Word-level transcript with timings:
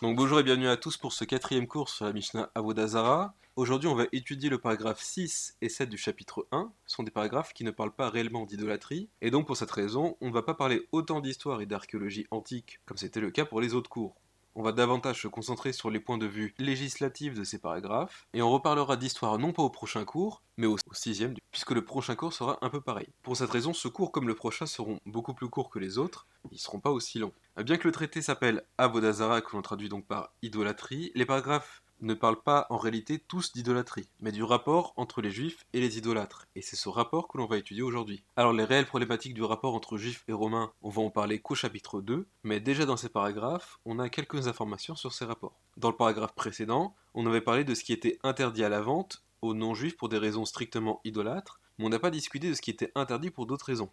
Donc 0.00 0.14
bonjour 0.14 0.38
et 0.38 0.44
bienvenue 0.44 0.68
à 0.68 0.76
tous 0.76 0.96
pour 0.96 1.12
ce 1.12 1.24
quatrième 1.24 1.66
cours 1.66 1.88
sur 1.88 2.04
la 2.04 2.12
Mishnah 2.12 2.52
Avodazara. 2.54 3.34
Aujourd'hui 3.56 3.88
on 3.88 3.96
va 3.96 4.04
étudier 4.12 4.48
le 4.48 4.58
paragraphe 4.58 5.02
6 5.02 5.56
et 5.60 5.68
7 5.68 5.88
du 5.88 5.98
chapitre 5.98 6.46
1. 6.52 6.70
Ce 6.86 6.94
sont 6.94 7.02
des 7.02 7.10
paragraphes 7.10 7.52
qui 7.52 7.64
ne 7.64 7.72
parlent 7.72 7.90
pas 7.90 8.08
réellement 8.08 8.46
d'idolâtrie. 8.46 9.08
Et 9.22 9.32
donc 9.32 9.48
pour 9.48 9.56
cette 9.56 9.72
raison, 9.72 10.16
on 10.20 10.28
ne 10.28 10.32
va 10.32 10.42
pas 10.42 10.54
parler 10.54 10.86
autant 10.92 11.18
d'histoire 11.18 11.62
et 11.62 11.66
d'archéologie 11.66 12.28
antique 12.30 12.78
comme 12.86 12.96
c'était 12.96 13.18
le 13.18 13.32
cas 13.32 13.44
pour 13.44 13.60
les 13.60 13.74
autres 13.74 13.90
cours. 13.90 14.14
On 14.60 14.64
va 14.64 14.72
davantage 14.72 15.22
se 15.22 15.28
concentrer 15.28 15.72
sur 15.72 15.88
les 15.88 16.00
points 16.00 16.18
de 16.18 16.26
vue 16.26 16.52
législatifs 16.58 17.34
de 17.34 17.44
ces 17.44 17.60
paragraphes, 17.60 18.26
et 18.34 18.42
on 18.42 18.50
reparlera 18.50 18.96
d'histoire 18.96 19.38
non 19.38 19.52
pas 19.52 19.62
au 19.62 19.70
prochain 19.70 20.04
cours, 20.04 20.42
mais 20.56 20.66
au 20.66 20.76
sixième, 20.90 21.34
puisque 21.52 21.70
le 21.70 21.84
prochain 21.84 22.16
cours 22.16 22.32
sera 22.32 22.58
un 22.60 22.68
peu 22.68 22.80
pareil. 22.80 23.06
Pour 23.22 23.36
cette 23.36 23.50
raison, 23.50 23.72
ce 23.72 23.86
cours 23.86 24.10
comme 24.10 24.26
le 24.26 24.34
prochain 24.34 24.66
seront 24.66 24.98
beaucoup 25.06 25.32
plus 25.32 25.48
courts 25.48 25.70
que 25.70 25.78
les 25.78 25.96
autres, 25.96 26.26
ils 26.50 26.54
ne 26.54 26.58
seront 26.58 26.80
pas 26.80 26.90
aussi 26.90 27.20
longs. 27.20 27.34
Bien 27.64 27.76
que 27.76 27.86
le 27.86 27.92
traité 27.92 28.20
s'appelle 28.20 28.64
Avodazara, 28.78 29.42
que 29.42 29.54
l'on 29.54 29.62
traduit 29.62 29.88
donc 29.88 30.08
par 30.08 30.32
idolâtrie, 30.42 31.12
les 31.14 31.24
paragraphes 31.24 31.84
ne 32.00 32.14
parlent 32.14 32.42
pas 32.42 32.66
en 32.70 32.76
réalité 32.76 33.18
tous 33.18 33.52
d'idolâtrie, 33.52 34.08
mais 34.20 34.32
du 34.32 34.42
rapport 34.42 34.92
entre 34.96 35.20
les 35.20 35.30
juifs 35.30 35.66
et 35.72 35.80
les 35.80 35.98
idolâtres, 35.98 36.46
et 36.54 36.62
c'est 36.62 36.76
ce 36.76 36.88
rapport 36.88 37.28
que 37.28 37.38
l'on 37.38 37.46
va 37.46 37.58
étudier 37.58 37.82
aujourd'hui. 37.82 38.22
Alors 38.36 38.52
les 38.52 38.64
réelles 38.64 38.86
problématiques 38.86 39.34
du 39.34 39.42
rapport 39.42 39.74
entre 39.74 39.96
juifs 39.96 40.24
et 40.28 40.32
romains, 40.32 40.72
on 40.82 40.90
va 40.90 41.02
en 41.02 41.10
parler 41.10 41.40
qu'au 41.40 41.54
chapitre 41.54 42.00
2, 42.00 42.26
mais 42.44 42.60
déjà 42.60 42.86
dans 42.86 42.96
ces 42.96 43.08
paragraphes, 43.08 43.78
on 43.84 43.98
a 43.98 44.08
quelques 44.08 44.48
informations 44.48 44.94
sur 44.94 45.12
ces 45.12 45.24
rapports. 45.24 45.58
Dans 45.76 45.90
le 45.90 45.96
paragraphe 45.96 46.34
précédent, 46.34 46.94
on 47.14 47.26
avait 47.26 47.40
parlé 47.40 47.64
de 47.64 47.74
ce 47.74 47.84
qui 47.84 47.92
était 47.92 48.18
interdit 48.22 48.64
à 48.64 48.68
la 48.68 48.80
vente 48.80 49.22
aux 49.42 49.54
non-juifs 49.54 49.96
pour 49.96 50.08
des 50.08 50.18
raisons 50.18 50.44
strictement 50.44 51.00
idolâtres, 51.04 51.60
mais 51.78 51.86
on 51.86 51.90
n'a 51.90 51.98
pas 51.98 52.10
discuté 52.10 52.48
de 52.48 52.54
ce 52.54 52.62
qui 52.62 52.70
était 52.70 52.92
interdit 52.94 53.30
pour 53.30 53.46
d'autres 53.46 53.66
raisons. 53.66 53.90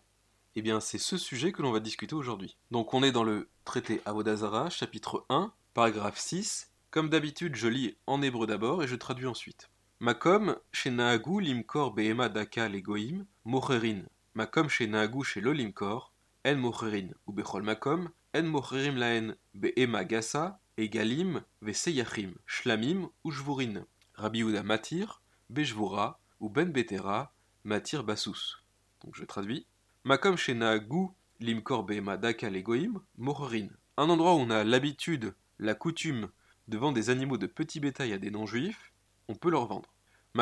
Eh 0.56 0.62
bien, 0.62 0.80
c'est 0.80 0.98
ce 0.98 1.17
sujet 1.17 1.52
que 1.52 1.62
l'on 1.62 1.72
va 1.72 1.81
discuter 1.81 2.16
aujourd'hui. 2.16 2.56
Donc, 2.72 2.94
on 2.94 3.03
est 3.03 3.12
dans 3.12 3.26
le 3.26 3.50
traité 3.66 4.02
Avodazara, 4.06 4.70
chapitre 4.70 5.26
1, 5.30 5.52
paragraphe 5.73 6.17
6, 6.17 6.72
comme 6.95 7.09
d'habitude, 7.09 7.58
je 7.58 7.67
lis 7.67 7.98
en 8.08 8.22
hébreu 8.22 8.48
d'abord 8.48 8.81
et 8.81 8.88
je 8.88 8.95
traduis 8.95 9.27
ensuite. 9.27 9.70
Makom 9.99 10.56
shenahagu 10.72 11.42
limkor 11.42 11.94
behema 11.94 12.30
daka 12.30 12.70
legoim 12.70 13.25
mocherin. 13.44 14.06
Makom 14.33 14.70
shenahagu 14.70 15.22
shelo 15.25 15.52
limkor 15.52 16.14
en 16.45 16.55
mocherin. 16.55 17.09
Ou 17.28 17.33
bechol 17.33 17.64
makom 17.64 18.08
en 18.33 18.44
mocherim 18.44 18.95
laen 18.95 19.36
behema 19.53 20.05
gasa 20.05 20.58
egalim 20.78 21.44
veseyachim 21.61 22.31
shlamim 22.47 23.09
ou 23.25 23.31
jvurin. 23.33 23.83
Rabbi 24.14 24.44
Uda 24.44 24.64
matir 24.64 25.22
bejvura 25.50 26.17
ou 26.39 26.50
ben 26.50 26.72
betera 26.72 27.33
matir 27.66 28.05
basus. 28.05 28.64
Donc 29.03 29.16
je 29.17 29.25
traduis. 29.25 29.67
Makom 30.05 30.38
shenahagu 30.38 31.09
limkor 31.42 31.83
behema 31.83 32.16
daka 32.16 32.50
legoim 32.50 33.02
mocherin. 33.17 33.67
Un 33.98 34.08
endroit 34.08 34.36
où 34.36 34.39
on 34.39 34.50
a 34.50 34.64
l'habitude, 34.64 35.36
la 35.59 35.75
coutume 35.75 36.30
de 36.67 36.77
vendre 36.77 36.95
des 36.95 37.09
animaux 37.09 37.38
de 37.38 37.47
petit 37.47 37.80
bétail 37.80 38.13
à 38.13 38.17
des 38.17 38.31
non-juifs, 38.31 38.91
on 39.27 39.35
peut 39.35 39.52
leur 39.52 39.67
vendre. 39.67 39.94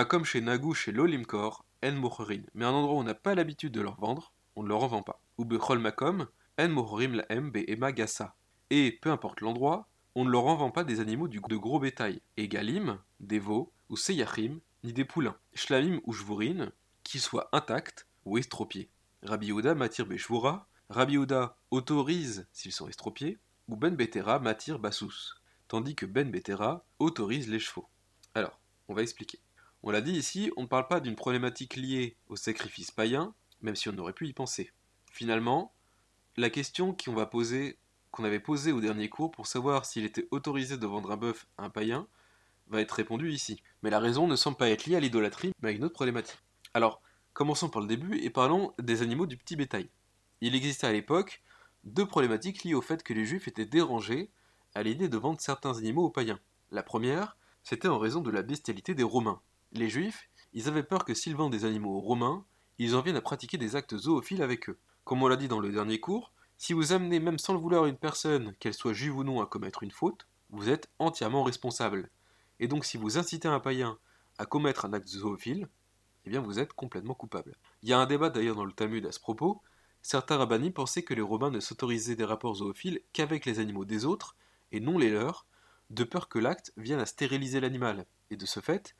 comme 0.08 0.26
chez 0.26 0.42
Nagou 0.42 0.74
chez 0.74 0.92
l'Olimkor, 0.92 1.66
en 1.84 1.92
mochorin. 1.94 2.42
Mais 2.54 2.66
un 2.66 2.72
endroit 2.72 2.96
où 2.96 3.00
on 3.00 3.04
n'a 3.04 3.14
pas 3.14 3.36
l'habitude 3.36 3.74
de 3.74 3.82
leur 3.82 4.00
vendre, 4.00 4.34
on 4.56 4.64
ne 4.64 4.70
leur 4.70 4.84
en 4.84 4.88
vend 4.88 5.04
pas. 5.04 5.22
Ou 5.38 5.46
bechol 5.46 5.80
makom, 5.80 6.28
en 6.58 6.70
mochorim 6.70 7.16
la 7.16 7.26
ema 7.30 7.92
gassa. 7.92 8.36
Et 8.70 8.98
peu 9.02 9.12
importe 9.12 9.42
l'endroit, 9.42 9.90
on 10.16 10.26
ne 10.26 10.30
leur 10.30 10.46
en 10.46 10.56
vend 10.56 10.72
pas 10.72 10.84
des 10.84 11.00
animaux 11.00 11.28
du, 11.28 11.40
de 11.40 11.58
gros 11.58 11.80
bétail. 11.80 12.22
Et 12.38 12.48
galim, 12.48 13.00
des 13.20 13.40
veaux, 13.40 13.74
ou 13.90 13.98
seyachim, 13.98 14.60
ni 14.84 14.94
des 14.94 15.06
poulains. 15.06 15.38
Shlamim 15.54 16.00
ou 16.06 16.14
jvurin, 16.14 16.72
qui 17.04 17.20
soient 17.20 17.50
intacts 17.52 18.08
ou 18.26 18.38
estropiés. 18.38 18.90
Rabbi 19.24 19.52
matir 19.52 20.06
beshvura, 20.06 20.68
Rabbi 20.90 21.14
Yehuda 21.14 21.58
autorise 21.72 22.48
s'ils 22.52 22.72
sont 22.72 22.88
estropiés, 22.88 23.40
ou 23.68 23.76
ben 23.76 23.96
betera 23.96 24.40
matir 24.40 24.80
basus 24.80 25.43
tandis 25.74 25.96
que 25.96 26.06
Ben 26.06 26.30
Betera 26.30 26.86
autorise 27.00 27.50
les 27.50 27.58
chevaux. 27.58 27.88
Alors, 28.36 28.60
on 28.90 28.94
va 28.94 29.02
expliquer. 29.02 29.40
On 29.82 29.90
l'a 29.90 30.02
dit 30.02 30.12
ici, 30.12 30.52
on 30.56 30.62
ne 30.62 30.68
parle 30.68 30.88
pas 30.88 31.00
d'une 31.00 31.16
problématique 31.16 31.76
liée 31.78 32.16
au 32.28 32.36
sacrifice 32.36 32.92
païen, 32.92 33.34
même 33.64 33.76
si 33.76 33.90
on 33.90 33.98
aurait 33.98 34.14
pu 34.14 34.28
y 34.28 34.34
penser. 34.34 34.72
Finalement, 35.12 35.74
la 36.38 36.52
question 36.52 36.94
qu'on 36.94 37.16
va 37.16 37.26
poser, 37.26 37.80
qu'on 38.12 38.24
avait 38.24 38.40
posée 38.40 38.72
au 38.72 38.82
dernier 38.82 39.10
cours 39.10 39.32
pour 39.32 39.48
savoir 39.48 39.86
s'il 39.86 40.06
était 40.06 40.28
autorisé 40.30 40.78
de 40.78 40.86
vendre 40.86 41.10
un 41.10 41.18
bœuf 41.18 41.48
à 41.58 41.64
un 41.64 41.72
païen, 41.72 42.06
va 42.68 42.80
être 42.80 42.92
répondue 42.92 43.32
ici. 43.32 43.64
Mais 43.82 43.90
la 43.90 44.00
raison 44.00 44.28
ne 44.28 44.36
semble 44.36 44.58
pas 44.58 44.70
être 44.70 44.86
liée 44.86 44.98
à 44.98 45.00
l'idolâtrie, 45.00 45.54
mais 45.64 45.70
à 45.70 45.72
une 45.72 45.86
autre 45.86 45.96
problématique. 45.96 46.38
Alors, 46.76 47.02
commençons 47.34 47.70
par 47.70 47.82
le 47.82 47.88
début 47.88 48.20
et 48.20 48.30
parlons 48.30 48.76
des 48.78 49.02
animaux 49.02 49.26
du 49.26 49.38
petit 49.38 49.56
bétail. 49.56 49.90
Il 50.40 50.54
existait 50.54 50.86
à 50.86 50.94
l'époque 50.94 51.42
deux 51.84 52.06
problématiques 52.06 52.64
liées 52.64 52.76
au 52.76 52.84
fait 52.84 53.02
que 53.02 53.16
les 53.16 53.26
juifs 53.26 53.48
étaient 53.48 53.66
dérangés 53.66 54.30
à 54.76 54.84
l'idée 54.84 55.10
de 55.10 55.18
vendre 55.18 55.40
certains 55.40 55.78
animaux 55.78 56.06
aux 56.06 56.10
païens. 56.10 56.40
La 56.72 56.84
première, 56.84 57.38
c'était 57.64 57.88
en 57.88 58.00
raison 58.00 58.22
de 58.22 58.32
la 58.32 58.42
bestialité 58.42 58.96
des 58.96 59.04
Romains. 59.04 59.42
Les 59.72 59.90
Juifs, 59.90 60.30
ils 60.54 60.68
avaient 60.68 60.84
peur 60.84 61.06
que 61.06 61.14
s'ils 61.14 61.36
vendent 61.36 61.52
des 61.52 61.66
animaux 61.66 61.98
aux 61.98 62.02
Romains, 62.02 62.46
ils 62.80 62.96
en 62.96 63.02
viennent 63.02 63.16
à 63.16 63.22
pratiquer 63.22 63.58
des 63.58 63.76
actes 63.76 63.98
zoophiles 63.98 64.42
avec 64.42 64.70
eux. 64.70 64.78
Comme 65.04 65.22
on 65.24 65.28
l'a 65.28 65.36
dit 65.36 65.48
dans 65.48 65.60
le 65.60 65.72
dernier 65.72 66.00
cours, 66.00 66.32
si 66.58 66.74
vous 66.74 66.94
amenez 66.94 67.20
même 67.20 67.40
sans 67.40 67.54
le 67.54 67.60
vouloir 67.60 67.86
une 67.86 67.98
personne, 67.98 68.54
qu'elle 68.60 68.74
soit 68.74 68.94
juive 68.94 69.18
ou 69.18 69.24
non, 69.24 69.42
à 69.42 69.46
commettre 69.46 69.84
une 69.84 69.92
faute, 69.92 70.28
vous 70.50 70.70
êtes 70.70 70.90
entièrement 71.00 71.44
responsable. 71.44 72.10
Et 72.60 72.68
donc 72.68 72.86
si 72.86 72.98
vous 72.98 73.18
incitez 73.18 73.48
un 73.48 73.60
païen 73.60 73.98
à 74.38 74.46
commettre 74.46 74.86
un 74.86 74.94
acte 74.94 75.08
zoophile, 75.08 75.68
eh 76.26 76.30
bien 76.30 76.42
vous 76.42 76.60
êtes 76.60 76.74
complètement 76.74 77.16
coupable. 77.16 77.56
Il 77.82 77.90
y 77.90 77.94
a 77.94 78.00
un 78.00 78.06
débat 78.06 78.30
d'ailleurs 78.30 78.56
dans 78.56 78.66
le 78.66 78.72
Talmud 78.72 79.06
à 79.06 79.12
ce 79.12 79.20
propos. 79.20 79.62
Certains 80.02 80.38
rabbinis 80.38 80.72
pensaient 80.72 81.04
que 81.04 81.14
les 81.14 81.22
Romains 81.22 81.52
ne 81.52 81.60
s'autorisaient 81.60 82.16
des 82.16 82.24
rapports 82.24 82.56
zoophiles 82.56 83.02
qu'avec 83.14 83.46
les 83.46 83.60
animaux 83.60 83.86
des 83.86 84.06
autres, 84.06 84.36
et 84.74 84.82
non 84.82 84.98
les 84.98 85.10
leurs, 85.10 85.46
de 85.90 86.04
peur 86.04 86.28
que 86.28 86.40
l'acte 86.40 86.74
vienne 86.76 87.00
à 87.00 87.06
stériliser 87.06 87.62
l'animal, 87.62 88.06
et 88.32 88.36
de 88.36 88.46
ce 88.46 88.60
fait, 88.60 88.96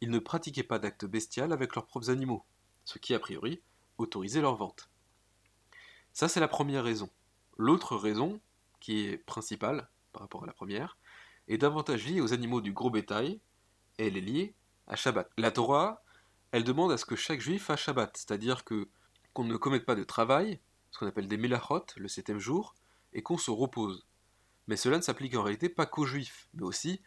ils 0.00 0.10
ne 0.10 0.18
pratiquaient 0.18 0.62
pas 0.62 0.78
d'acte 0.78 1.04
bestial 1.04 1.52
avec 1.52 1.74
leurs 1.74 1.86
propres 1.86 2.10
animaux, 2.10 2.44
ce 2.84 2.98
qui 2.98 3.14
a 3.14 3.18
priori 3.18 3.60
autorisait 3.98 4.40
leur 4.40 4.56
vente. 4.56 4.88
Ça 6.12 6.28
c'est 6.28 6.40
la 6.40 6.48
première 6.48 6.84
raison. 6.84 7.10
L'autre 7.58 7.96
raison, 7.96 8.40
qui 8.80 9.06
est 9.06 9.18
principale 9.18 9.88
par 10.12 10.22
rapport 10.22 10.44
à 10.44 10.46
la 10.46 10.52
première, 10.52 10.96
est 11.48 11.58
davantage 11.58 12.06
liée 12.06 12.20
aux 12.20 12.32
animaux 12.32 12.60
du 12.60 12.72
gros 12.72 12.90
bétail, 12.90 13.40
elle 13.98 14.16
est 14.16 14.20
liée 14.22 14.54
à 14.86 14.96
Shabbat. 14.96 15.30
La 15.36 15.50
Torah, 15.50 16.02
elle 16.52 16.64
demande 16.64 16.92
à 16.92 16.98
ce 16.98 17.04
que 17.04 17.16
chaque 17.16 17.40
juif 17.40 17.64
fasse 17.64 17.80
Shabbat, 17.80 18.16
c'est-à-dire 18.16 18.64
que 18.64 18.88
qu'on 19.32 19.44
ne 19.44 19.56
commette 19.56 19.84
pas 19.84 19.94
de 19.94 20.04
travail, 20.04 20.60
ce 20.90 20.98
qu'on 20.98 21.06
appelle 21.06 21.28
des 21.28 21.36
melachot, 21.36 21.84
le 21.96 22.08
septième 22.08 22.38
jour, 22.38 22.74
et 23.12 23.22
qu'on 23.22 23.36
se 23.36 23.50
repose. 23.50 24.06
Mais 24.66 24.76
cela 24.76 24.96
ne 24.96 25.02
s'applique 25.02 25.36
en 25.36 25.42
réalité 25.42 25.68
pas 25.68 25.86
qu'aux 25.86 26.06
juifs, 26.06 26.48
mais 26.54 26.62
aussi 26.64 27.00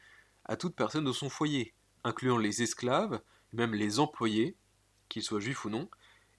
à 0.46 0.56
toute 0.56 0.75
personne 0.75 1.03
de 1.03 1.12
son 1.12 1.30
foyer, 1.30 1.74
incluant 2.03 2.38
les 2.38 2.62
esclaves, 2.62 3.22
même 3.53 3.74
les 3.74 4.00
employés, 4.00 4.56
qu'ils 5.09 5.24
soient 5.24 5.40
juifs 5.40 5.66
ou 5.66 5.70
non, 5.70 5.90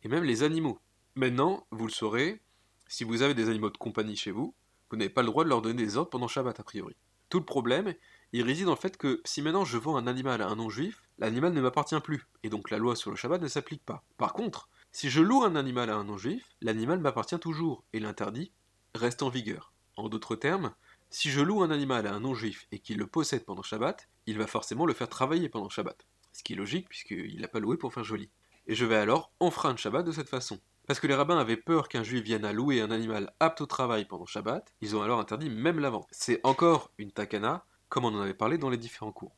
et 0.03 0.09
même 0.09 0.25
les 0.25 0.43
animaux. 0.43 0.79
Maintenant, 1.15 1.67
vous 1.71 1.87
le 1.87 1.93
saurez, 1.93 2.41
si 2.89 3.05
vous 3.05 3.23
avez 3.23 3.35
des 3.35 3.49
animaux 3.49 3.71
de 3.71 3.77
compagnie 3.77 4.17
chez 4.17 4.31
vous, 4.31 4.55
vous 4.91 4.97
n'avez 4.97 5.11
pas 5.11 5.23
le 5.23 5.29
droit 5.29 5.45
de 5.45 5.49
leur 5.49 5.63
donner 5.63 5.83
des 5.83 5.97
ordres 5.97 6.11
pendant 6.11 6.29
Shabbat 6.29 6.59
a 6.59 6.65
priori. 6.65 6.97
Tout 7.29 7.39
le 7.39 7.45
problème, 7.45 7.95
il 8.33 8.43
réside 8.43 8.67
dans 8.67 8.73
le 8.73 8.77
fait 8.77 8.97
que 8.97 9.21
si 9.25 9.43
maintenant 9.43 9.65
je 9.65 9.79
vends 9.79 9.97
un 9.97 10.07
animal 10.09 10.43
à 10.43 10.49
un 10.49 10.57
non-juif, 10.57 11.03
l'animal 11.19 11.53
ne 11.53 11.61
m'appartient 11.61 12.01
plus, 12.01 12.27
et 12.43 12.49
donc 12.49 12.71
la 12.71 12.79
loi 12.79 12.97
sur 12.97 13.11
le 13.11 13.17
Shabbat 13.17 13.41
ne 13.41 13.49
s'applique 13.49 13.85
pas. 13.85 14.03
Par 14.17 14.33
contre, 14.33 14.69
si 14.91 15.11
je 15.11 15.21
loue 15.21 15.45
un 15.45 15.55
animal 15.55 15.91
à 15.91 15.97
un 15.97 16.05
non-juif, 16.05 16.45
l'animal 16.61 16.99
m'appartient 16.99 17.39
toujours, 17.39 17.85
et 17.93 18.01
l'interdit 18.01 18.51
reste 18.95 19.23
en 19.23 19.29
vigueur. 19.29 19.73
En 19.97 20.09
d'autres 20.09 20.35
termes, 20.35 20.75
si 21.11 21.31
je 21.31 21.41
loue 21.41 21.63
un 21.63 21.71
animal 21.71 22.07
à 22.07 22.15
un 22.15 22.21
non-juif 22.21 22.67
et 22.73 22.79
qu'il 22.79 22.99
le 22.99 23.07
possède 23.07 23.45
pendant 23.45 23.63
Shabbat, 23.63 24.09
il 24.27 24.39
va 24.39 24.47
forcément 24.47 24.87
le 24.87 24.95
faire 24.95 25.09
travailler 25.09 25.49
pendant 25.49 25.69
Shabbat. 25.69 26.07
Ce 26.33 26.43
qui 26.43 26.53
est 26.53 26.57
logique 26.57 26.89
puisqu'il 26.89 27.41
n'a 27.41 27.49
pas 27.49 27.59
loué 27.59 27.77
pour 27.77 27.93
faire 27.93 28.05
joli. 28.05 28.31
Et 28.67 28.75
je 28.75 28.85
vais 28.85 28.97
alors 28.97 29.33
enfreindre 29.41 29.79
Shabbat 29.79 30.07
de 30.07 30.13
cette 30.13 30.29
façon. 30.29 30.61
Parce 30.87 31.01
que 31.01 31.07
les 31.07 31.15
rabbins 31.15 31.39
avaient 31.39 31.57
peur 31.57 31.89
qu'un 31.89 32.03
juif 32.03 32.23
vienne 32.23 32.45
à 32.45 32.53
louer 32.53 32.81
un 32.81 32.91
animal 32.91 33.33
apte 33.41 33.61
au 33.61 33.67
travail 33.67 34.05
pendant 34.07 34.27
Shabbat, 34.27 34.75
ils 34.81 34.97
ont 34.97 35.03
alors 35.03 35.21
interdit 35.21 35.51
même 35.51 35.81
la 35.81 35.91
vente. 35.91 36.07
C'est 36.11 36.41
encore 36.45 36.93
une 36.99 37.13
takana, 37.13 37.65
comme 37.89 38.05
on 38.05 38.15
en 38.15 38.21
avait 38.21 38.35
parlé 38.35 38.59
dans 38.59 38.71
les 38.71 38.77
différents 38.77 39.13
cours. 39.13 39.37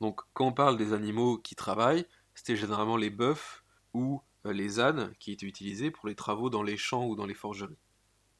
Donc 0.00 0.20
quand 0.32 0.46
on 0.46 0.52
parle 0.52 0.76
des 0.76 0.92
animaux 0.92 1.38
qui 1.38 1.54
travaillent, 1.54 2.06
c'était 2.34 2.56
généralement 2.56 2.96
les 2.96 3.10
bœufs 3.10 3.62
ou 3.92 4.22
euh, 4.46 4.52
les 4.52 4.80
ânes 4.80 5.12
qui 5.18 5.32
étaient 5.32 5.46
utilisés 5.46 5.90
pour 5.90 6.08
les 6.08 6.14
travaux 6.14 6.50
dans 6.50 6.62
les 6.62 6.76
champs 6.76 7.06
ou 7.06 7.16
dans 7.16 7.26
les 7.26 7.34
forgeries. 7.34 7.78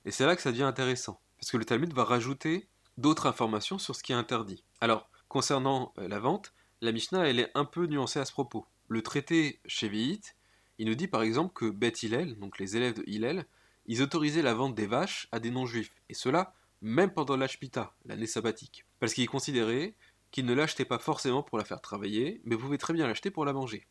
Et 0.05 0.11
c'est 0.11 0.27
là 0.27 0.37
que 0.37 0.43
ça 0.43 0.53
devient 0.53 0.63
intéressant. 0.63 1.21
Parce 1.39 1.51
que 1.51 1.57
le 1.57 1.65
Talmud 1.65 1.93
va 1.93 2.05
rajouter 2.05 2.69
d'autres 2.99 3.27
informations 3.27 3.79
sur 3.79 3.95
ce 3.97 4.03
qui 4.03 4.13
est 4.13 4.17
interdit. 4.17 4.65
Alors, 4.81 5.09
concernant 5.29 5.93
euh, 5.99 6.09
la 6.09 6.19
vente, 6.19 6.53
la 6.81 6.93
Mishnah, 6.93 7.29
elle 7.29 7.39
est 7.39 7.51
un 7.55 7.65
peu 7.65 7.87
nuancée 7.87 8.19
à 8.19 8.25
ce 8.25 8.33
propos. 8.33 8.67
Le 8.89 9.03
traité 9.03 9.61
Shevi'it, 9.67 10.37
il 10.79 10.87
nous 10.87 10.95
dit 10.95 11.09
par 11.09 11.23
exemple 11.23 11.53
que 11.53 11.71
Beth 11.71 12.03
Hillel, 12.03 12.39
donc 12.39 12.59
les 12.59 12.77
élèves 12.77 12.95
de 12.95 13.05
Hillel, 13.07 13.47
ils 13.87 14.03
autorisaient 14.03 14.43
la 14.43 14.55
vente 14.55 14.75
des 14.75 14.87
vaches 14.87 15.29
à 15.33 15.41
des 15.41 15.51
non-juifs. 15.51 15.93
Et 16.09 16.15
cela, 16.15 16.55
même 16.81 17.13
pendant 17.13 17.37
l'Ashpita, 17.37 17.95
l'année 18.07 18.27
sabbatique. 18.27 18.87
Parce 18.99 19.15
qu'ils 19.15 19.29
considéraient 19.29 19.95
qu'ils 20.31 20.47
ne 20.47 20.55
l'achetaient 20.55 20.85
pas 20.85 20.99
forcément 20.99 21.43
pour 21.43 21.59
la 21.59 21.65
faire 21.65 21.81
travailler, 21.81 22.41
mais 22.45 22.57
pouvaient 22.57 22.79
très 22.79 22.95
bien 22.95 23.07
l'acheter 23.07 23.31
pour 23.31 23.45
la 23.45 23.53
manger. 23.53 23.87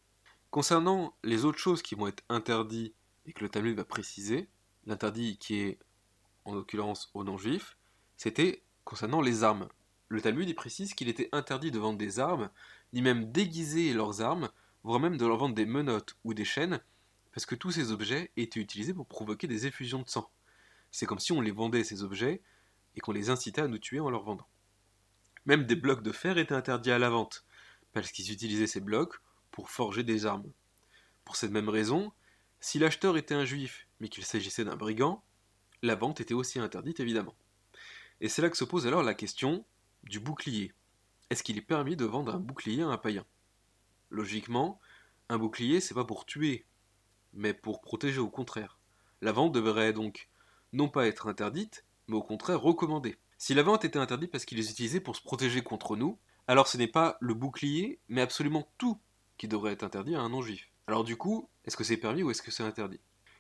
Concernant 0.52 1.16
les 1.24 1.46
autres 1.46 1.60
choses 1.60 1.82
qui 1.82 1.96
vont 1.96 2.08
être 2.08 2.24
interdites 2.30 2.96
et 3.26 3.34
que 3.34 3.44
le 3.44 3.50
Talmud 3.50 3.76
va 3.76 3.84
préciser, 3.84 4.48
l'interdit 4.86 5.38
qui 5.38 5.60
est 5.60 5.80
en 6.46 6.56
l'occurrence 6.56 7.12
aux 7.14 7.24
non-juifs, 7.24 7.78
c'était 8.18 8.64
concernant 8.90 9.22
les 9.22 9.44
armes. 9.44 9.70
Le 10.08 10.20
Talmud 10.20 10.50
y 10.50 10.54
précise 10.56 10.96
qu'il 10.96 11.10
était 11.10 11.30
interdit 11.32 11.70
de 11.70 11.78
vendre 11.78 12.00
des 12.00 12.20
armes, 12.20 12.50
ni 12.92 13.04
même 13.04 13.32
déguiser 13.32 13.94
leurs 13.94 14.22
armes, 14.22 14.50
voire 14.84 15.00
même 15.00 15.16
de 15.16 15.28
leur 15.28 15.38
vendre 15.38 15.54
des 15.54 15.68
menottes 15.68 16.18
ou 16.24 16.34
des 16.34 16.44
chaînes, 16.44 16.82
parce 17.32 17.46
que 17.46 17.54
tous 17.54 17.70
ces 17.70 17.92
objets 17.92 18.32
étaient 18.36 18.60
utilisés 18.60 18.96
pour 18.96 19.06
provoquer 19.06 19.46
des 19.46 19.68
effusions 19.68 20.02
de 20.02 20.10
sang. 20.10 20.32
C'est 20.90 21.06
comme 21.06 21.20
si 21.20 21.32
on 21.32 21.40
les 21.40 21.52
vendait 21.52 21.84
ces 21.84 22.02
objets 22.02 22.42
et 22.96 23.00
qu'on 23.00 23.12
les 23.12 23.30
incitait 23.30 23.62
à 23.62 23.68
nous 23.68 23.78
tuer 23.78 24.00
en 24.00 24.10
leur 24.10 24.24
vendant. 24.24 24.48
Même 25.46 25.68
des 25.68 25.76
blocs 25.76 26.02
de 26.02 26.12
fer 26.12 26.40
étaient 26.40 26.56
interdits 26.56 26.92
à 26.92 26.98
la 26.98 27.12
vente, 27.12 27.46
parce 27.94 28.12
qu'ils 28.12 28.32
utilisaient 28.32 28.66
ces 28.66 28.82
blocs 28.82 29.20
pour 29.52 29.70
forger 29.70 30.02
des 30.02 30.26
armes. 30.26 30.52
Pour 31.26 31.36
cette 31.36 31.52
même 31.52 31.70
raison, 31.70 32.12
si 32.60 32.80
l'acheteur 32.80 33.18
était 33.18 33.36
un 33.36 33.46
juif, 33.46 33.88
mais 34.00 34.10
qu'il 34.10 34.26
s'agissait 34.26 34.66
d'un 34.66 34.78
brigand, 34.78 35.24
la 35.84 35.94
vente 35.94 36.22
était 36.22 36.34
aussi 36.34 36.58
interdite 36.58 37.00
évidemment. 37.00 37.36
Et 38.22 38.30
c'est 38.30 38.42
là 38.42 38.50
que 38.50 38.58
se 38.58 38.66
pose 38.66 38.86
alors 38.86 39.04
la 39.04 39.14
question 39.14 39.66
du 40.04 40.20
bouclier. 40.20 40.74
Est-ce 41.30 41.44
qu'il 41.44 41.58
est 41.58 41.62
permis 41.62 41.96
de 41.96 42.06
vendre 42.06 42.36
un 42.36 42.40
bouclier 42.40 42.82
à 42.82 42.88
un 42.88 42.98
païen? 42.98 43.26
Logiquement, 44.10 44.80
un 45.30 45.38
bouclier 45.38 45.80
c'est 45.80 45.94
pas 45.94 46.06
pour 46.06 46.26
tuer, 46.26 46.66
mais 47.34 47.54
pour 47.54 47.82
protéger 47.82 48.20
au 48.20 48.30
contraire. 48.30 48.80
La 49.22 49.32
vente 49.32 49.54
devrait 49.54 49.94
donc 49.94 50.30
non 50.74 50.90
pas 50.90 51.08
être 51.08 51.28
interdite, 51.28 51.86
mais 52.08 52.16
au 52.16 52.24
contraire 52.24 52.60
recommandée. 52.60 53.18
Si 53.38 53.54
la 53.54 53.64
vente 53.64 53.86
était 53.86 54.00
interdite 54.00 54.32
parce 54.32 54.46
qu'il 54.46 54.60
est 54.60 54.70
utilisé 54.70 55.00
pour 55.00 55.16
se 55.16 55.22
protéger 55.22 55.62
contre 55.62 55.96
nous, 55.96 56.18
alors 56.48 56.68
ce 56.68 56.78
n'est 56.78 56.88
pas 56.88 57.18
le 57.22 57.34
bouclier, 57.34 58.00
mais 58.10 58.22
absolument 58.22 58.70
tout 58.78 59.00
qui 59.38 59.48
devrait 59.48 59.74
être 59.74 59.84
interdit 59.84 60.16
à 60.16 60.22
un 60.22 60.30
non-juif. 60.30 60.70
Alors 60.88 61.04
du 61.04 61.16
coup, 61.16 61.48
est-ce 61.64 61.78
que 61.78 61.84
c'est 61.84 61.98
permis 61.98 62.24
ou 62.24 62.32
est-ce 62.32 62.42
que 62.42 62.52
c'est 62.52 62.64
interdit? 62.64 63.00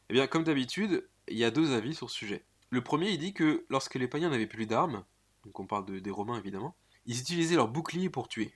Eh 0.09 0.13
bien, 0.13 0.27
comme 0.27 0.43
d'habitude, 0.43 1.07
il 1.27 1.37
y 1.37 1.43
a 1.43 1.51
deux 1.51 1.73
avis 1.73 1.95
sur 1.95 2.09
ce 2.09 2.15
sujet. 2.15 2.45
Le 2.71 2.81
premier, 2.83 3.09
il 3.09 3.17
dit 3.17 3.33
que 3.33 3.65
lorsque 3.69 3.95
les 3.95 4.07
païens 4.07 4.29
n'avaient 4.29 4.47
plus 4.47 4.67
d'armes, 4.67 5.03
donc 5.43 5.59
on 5.59 5.65
parle 5.65 6.01
des 6.01 6.11
Romains 6.11 6.37
évidemment, 6.37 6.75
ils 7.05 7.19
utilisaient 7.19 7.55
leur 7.55 7.67
bouclier 7.67 8.09
pour 8.09 8.27
tuer. 8.27 8.53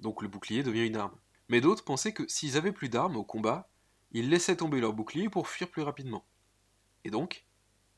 Donc 0.00 0.22
le 0.22 0.28
bouclier 0.28 0.62
devient 0.62 0.86
une 0.86 0.96
arme. 0.96 1.16
Mais 1.48 1.60
d'autres 1.60 1.84
pensaient 1.84 2.12
que 2.12 2.26
s'ils 2.28 2.56
avaient 2.56 2.72
plus 2.72 2.88
d'armes 2.88 3.16
au 3.16 3.24
combat, 3.24 3.68
ils 4.10 4.28
laissaient 4.28 4.56
tomber 4.56 4.80
leur 4.80 4.92
bouclier 4.92 5.28
pour 5.28 5.48
fuir 5.48 5.70
plus 5.70 5.82
rapidement. 5.82 6.24
Et 7.04 7.10
donc, 7.10 7.44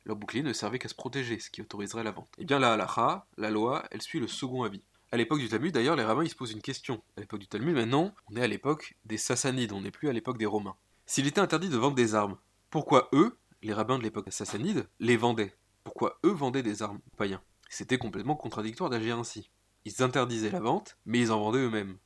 leur 0.05 0.16
bouclier 0.16 0.43
ne 0.43 0.52
servait 0.52 0.78
qu'à 0.78 0.88
se 0.88 0.94
protéger, 0.94 1.38
ce 1.38 1.50
qui 1.50 1.62
autoriserait 1.62 2.05
la 2.05 2.10
vente. 2.10 2.28
Eh 2.38 2.44
bien 2.44 2.58
la 2.58 2.75
halakha, 2.75 3.26
la 3.38 3.50
loi, 3.50 3.87
elle 3.90 4.02
suit 4.02 4.20
le 4.20 4.28
second 4.28 4.64
avis. 4.64 4.82
À 5.12 5.17
l'époque 5.17 5.38
du 5.38 5.49
Talmud, 5.49 5.72
d'ailleurs, 5.72 5.96
les 5.96 6.05
rabbins 6.05 6.25
ils 6.25 6.31
se 6.31 6.34
posent 6.34 6.52
une 6.52 6.60
question. 6.60 7.02
À 7.17 7.20
l'époque 7.20 7.40
du 7.40 7.46
Talmud, 7.46 7.75
maintenant, 7.75 8.14
on 8.28 8.37
est 8.37 8.43
à 8.43 8.49
l'époque 8.49 8.96
des 9.05 9.17
Sassanides, 9.17 9.72
on 9.72 9.81
n'est 9.81 9.90
plus 9.90 10.08
à 10.08 10.12
l'époque 10.12 10.38
des 10.38 10.46
Romains. 10.46 10.76
S'il 11.06 11.26
était 11.26 11.40
interdit 11.40 11.69
de 11.69 11.76
vendre 11.76 11.94
des 11.94 12.14
armes, 12.14 12.37
pourquoi 12.70 13.08
eux, 13.12 13.38
les 13.64 13.72
rabbins 13.72 13.96
de 13.96 14.02
l'époque 14.02 14.31
sassanide, 14.31 14.87
les 15.00 15.16
vendaient 15.16 15.56
Pourquoi 15.84 16.19
eux 16.22 16.32
vendaient 16.32 16.62
des 16.62 16.82
armes 16.82 17.00
païens? 17.16 17.43
C'était 17.70 17.96
complètement 17.96 18.37
contradictoire 18.37 18.90
d'agir 18.90 19.19
ainsi. 19.19 19.50
Ils 19.87 20.02
interdisaient 20.02 20.50
la 20.50 20.61
vente, 20.61 20.99
mais 21.06 21.19
ils 21.19 21.32
en 21.32 21.40
vendaient 21.40 21.61
eux-mêmes. 21.61 21.96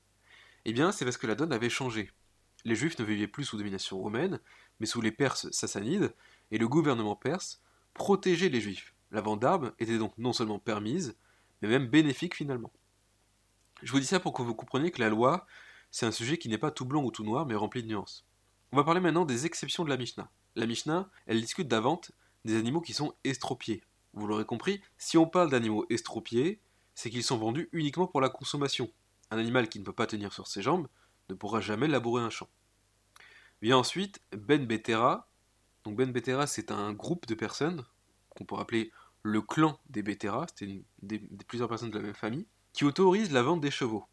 Eh 0.65 0.73
bien, 0.73 0.93
c'est 0.93 1.05
parce 1.05 1.17
que 1.17 1.27
la 1.27 1.35
donne 1.35 1.53
avait 1.53 1.69
changé. 1.69 2.13
Les 2.65 2.77
Juifs 2.77 2.97
ne 3.01 3.05
vivaient 3.05 3.27
plus 3.27 3.45
sous 3.45 3.57
domination 3.57 3.99
romaine, 3.99 4.39
mais 4.79 4.87
sous 4.87 5.01
les 5.01 5.11
Perses 5.11 5.51
sassanides, 5.51 6.15
et 6.53 6.59
le 6.59 6.69
gouvernement 6.69 7.17
perse 7.17 7.61
protégeait 7.93 8.51
les 8.51 8.61
Juifs. 8.61 8.95
La 9.11 9.21
vente 9.21 9.41
d'armes 9.41 9.73
était 9.81 9.99
donc 9.99 10.17
non 10.17 10.33
seulement 10.33 10.61
permise, 10.61 11.17
mais 11.61 11.69
même 11.69 11.89
bénéfique 11.89 12.37
finalement. 12.37 12.73
Je 13.83 13.91
vous 13.91 13.99
dis 13.99 14.07
ça 14.07 14.21
pour 14.21 14.33
que 14.33 14.43
vous 14.43 14.55
compreniez 14.55 14.93
que 14.93 15.01
la 15.01 15.09
loi, 15.09 15.45
c'est 15.91 16.07
un 16.07 16.13
sujet 16.13 16.39
qui 16.39 16.49
n'est 16.49 16.57
pas 16.57 16.71
tout 16.71 16.85
blanc 16.85 17.03
ou 17.03 17.11
tout 17.11 17.25
noir, 17.25 17.47
mais 17.47 17.57
rempli 17.57 17.83
de 17.83 17.89
nuances. 17.89 18.29
On 18.71 18.77
va 18.77 18.85
parler 18.85 19.01
maintenant 19.01 19.25
des 19.25 19.45
exceptions 19.45 19.85
de 19.85 19.89
la 19.89 19.97
Mishnah. 19.97 20.31
La 20.57 20.67
Mishnah, 20.67 21.11
elle 21.27 21.41
discute 21.41 21.69
d'avant 21.69 22.01
des 22.45 22.57
animaux 22.57 22.81
qui 22.81 22.95
sont 22.95 23.15
estropiés. 23.25 23.83
Vous 24.15 24.27
l'aurez 24.27 24.45
compris, 24.45 24.81
si 24.97 25.19
on 25.19 25.27
parle 25.27 25.51
d'animaux 25.51 25.87
estropiés, 25.91 26.61
c'est 26.95 27.11
qu'ils 27.11 27.23
sont 27.23 27.39
vendus 27.39 27.69
uniquement 27.73 28.07
pour 28.07 28.21
la 28.21 28.29
consommation. 28.29 28.91
Un 29.31 29.39
animal 29.39 29.69
qui 29.69 29.79
ne 29.79 29.85
peut 29.85 29.93
pas 29.93 30.07
tenir 30.07 30.33
sur 30.33 30.47
ses 30.47 30.63
jambes 30.63 30.89
ne 31.29 31.35
pourra 31.35 31.61
jamais 31.61 31.87
labourer 31.87 32.23
un 32.23 32.31
champ. 32.31 32.49
Vient 33.63 33.77
ensuite 33.77 34.21
Ben 34.33 34.67
Betera. 34.67 35.29
Donc 35.85 35.97
Ben 35.97 36.11
Betera, 36.11 36.47
c'est 36.47 36.71
un 36.71 36.93
groupe 36.93 37.27
de 37.27 37.35
personnes 37.35 37.85
qu'on 38.31 38.45
pourrait 38.45 38.63
appeler 38.63 38.93
le 39.23 39.43
clan 39.43 39.79
des 39.91 40.03
Betera, 40.03 40.47
c'était 40.49 40.83
plusieurs 41.47 41.69
personnes 41.69 41.91
de 41.91 41.99
la 41.99 42.05
même 42.05 42.15
famille, 42.15 42.47
qui 42.73 42.85
autorise 42.85 43.33
la 43.33 43.43
vente 43.43 43.61
des 43.61 43.71
chevaux. 43.71 44.07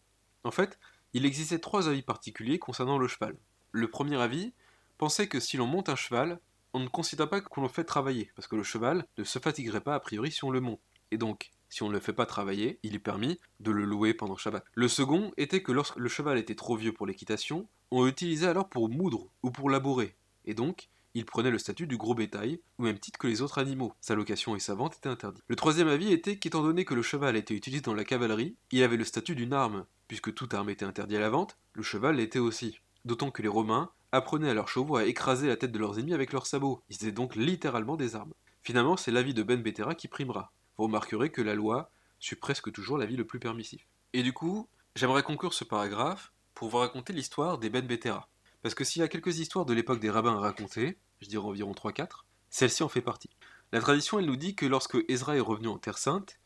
En 0.43 0.51
fait, 0.51 0.79
il 1.13 1.25
existait 1.25 1.59
trois 1.59 1.87
avis 1.87 2.01
particuliers 2.01 2.59
concernant 2.59 2.97
le 2.97 3.07
cheval. 3.07 3.37
Le 3.71 3.89
premier 3.89 4.19
avis 4.21 4.53
pensait 4.97 5.27
que 5.27 5.39
si 5.39 5.57
l'on 5.57 5.67
monte 5.67 5.89
un 5.89 5.95
cheval, 5.95 6.39
on 6.73 6.79
ne 6.79 6.87
considère 6.87 7.29
pas 7.29 7.41
qu'on 7.41 7.61
le 7.61 7.67
fait 7.67 7.83
travailler, 7.83 8.31
parce 8.35 8.47
que 8.47 8.55
le 8.55 8.63
cheval 8.63 9.05
ne 9.17 9.23
se 9.23 9.39
fatiguerait 9.39 9.81
pas 9.81 9.95
a 9.95 9.99
priori 9.99 10.31
si 10.31 10.43
on 10.43 10.51
le 10.51 10.61
monte. 10.61 10.81
Et 11.11 11.17
donc, 11.17 11.51
si 11.69 11.83
on 11.83 11.87
ne 11.87 11.93
le 11.93 11.99
fait 11.99 12.13
pas 12.13 12.25
travailler, 12.25 12.79
il 12.83 12.95
est 12.95 12.99
permis 12.99 13.39
de 13.59 13.71
le 13.71 13.85
louer 13.85 14.13
pendant 14.13 14.37
Shabbat. 14.37 14.63
Le 14.73 14.87
second 14.87 15.31
était 15.37 15.61
que 15.61 15.71
lorsque 15.71 15.97
le 15.97 16.09
cheval 16.09 16.37
était 16.37 16.55
trop 16.55 16.75
vieux 16.75 16.93
pour 16.93 17.05
l'équitation, 17.05 17.67
on 17.91 18.05
l'utilisait 18.05 18.47
alors 18.47 18.69
pour 18.69 18.89
moudre 18.89 19.27
ou 19.43 19.51
pour 19.51 19.69
labourer. 19.69 20.15
Et 20.45 20.53
donc, 20.53 20.89
il 21.13 21.25
prenait 21.25 21.49
le 21.49 21.57
statut 21.57 21.87
du 21.87 21.95
gros 21.95 22.13
bétail, 22.13 22.59
au 22.77 22.83
même 22.83 22.99
titre 22.99 23.17
que 23.17 23.27
les 23.27 23.41
autres 23.41 23.57
animaux. 23.57 23.93
Sa 24.01 24.15
location 24.15 24.55
et 24.55 24.59
sa 24.59 24.75
vente 24.75 24.97
étaient 24.97 25.07
interdites. 25.07 25.43
Le 25.47 25.55
troisième 25.55 25.87
avis 25.87 26.11
était 26.11 26.37
qu'étant 26.37 26.61
donné 26.61 26.83
que 26.83 26.93
le 26.93 27.01
cheval 27.01 27.37
était 27.37 27.53
utilisé 27.53 27.81
dans 27.81 27.93
la 27.93 28.03
cavalerie, 28.03 28.57
il 28.71 28.83
avait 28.83 28.97
le 28.97 29.05
statut 29.05 29.35
d'une 29.35 29.53
arme. 29.53 29.85
Puisque 30.09 30.33
toute 30.33 30.53
arme 30.53 30.69
était 30.69 30.85
interdite 30.85 31.17
à 31.17 31.21
la 31.21 31.29
vente, 31.29 31.57
le 31.73 31.83
cheval 31.83 32.17
l'était 32.17 32.39
aussi. 32.39 32.79
D'autant 33.05 33.31
que 33.31 33.41
les 33.41 33.47
Romains 33.47 33.91
apprenaient 34.15 34.49
à 34.49 34.53
leurs 34.53 34.69
chevaux 34.69 34.95
à 34.95 35.05
écraser 35.05 35.47
la 35.47 35.57
tête 35.57 35.71
de 35.71 35.79
leurs 35.79 35.99
ennemis 35.99 36.13
avec 36.13 36.31
leurs 36.31 36.47
sabots. 36.47 36.81
Ils 36.89 36.95
étaient 36.95 37.11
donc 37.11 37.35
littéralement 37.35 37.97
des 37.97 38.15
armes. 38.15 38.33
Finalement, 38.63 38.97
c'est 38.97 39.11
l'avis 39.11 39.33
de 39.33 39.43
Ben 39.43 39.61
Betera 39.61 39.93
qui 39.93 40.07
primera. 40.07 40.51
Vous 40.77 40.85
remarquerez 40.85 41.31
que 41.31 41.41
la 41.41 41.53
loi 41.53 41.91
suit 42.19 42.35
presque 42.35 42.71
toujours 42.71 42.97
l'avis 42.97 43.17
le 43.17 43.25
plus 43.27 43.39
permissif. 43.39 43.87
Et 44.13 44.23
du 44.23 44.33
coup, 44.33 44.67
j'aimerais 44.95 45.23
conclure 45.23 45.53
ce 45.53 45.63
paragraphe 45.63 46.31
pour 46.53 46.69
vous 46.69 46.77
raconter 46.77 47.13
l'histoire 47.13 47.59
des 47.59 47.69
Ben 47.69 47.85
Betera. 47.85 48.27
Parce 48.63 48.73
que 48.73 48.83
s'il 48.83 49.01
y 49.01 49.05
a 49.05 49.07
quelques 49.07 49.37
histoires 49.39 49.65
de 49.65 49.73
l'époque 49.73 49.99
des 49.99 50.09
rabbins 50.09 50.37
à 50.37 50.39
raconter, 50.39 50.97
je 51.21 51.27
dirais 51.27 51.45
environ 51.45 51.73
3-4, 51.73 52.23
celle-ci 52.49 52.81
en 52.81 52.89
fait 52.89 53.01
partie. 53.01 53.29
La 53.71 53.81
tradition, 53.81 54.17
elle 54.17 54.25
nous 54.25 54.37
dit 54.37 54.55
que 54.55 54.65
lorsque 54.65 54.97
Ezra 55.07 55.35
est 55.35 55.41
revenu 55.41 55.67
en 55.67 55.77
Terre 55.77 55.97
Sainte, 55.97 56.39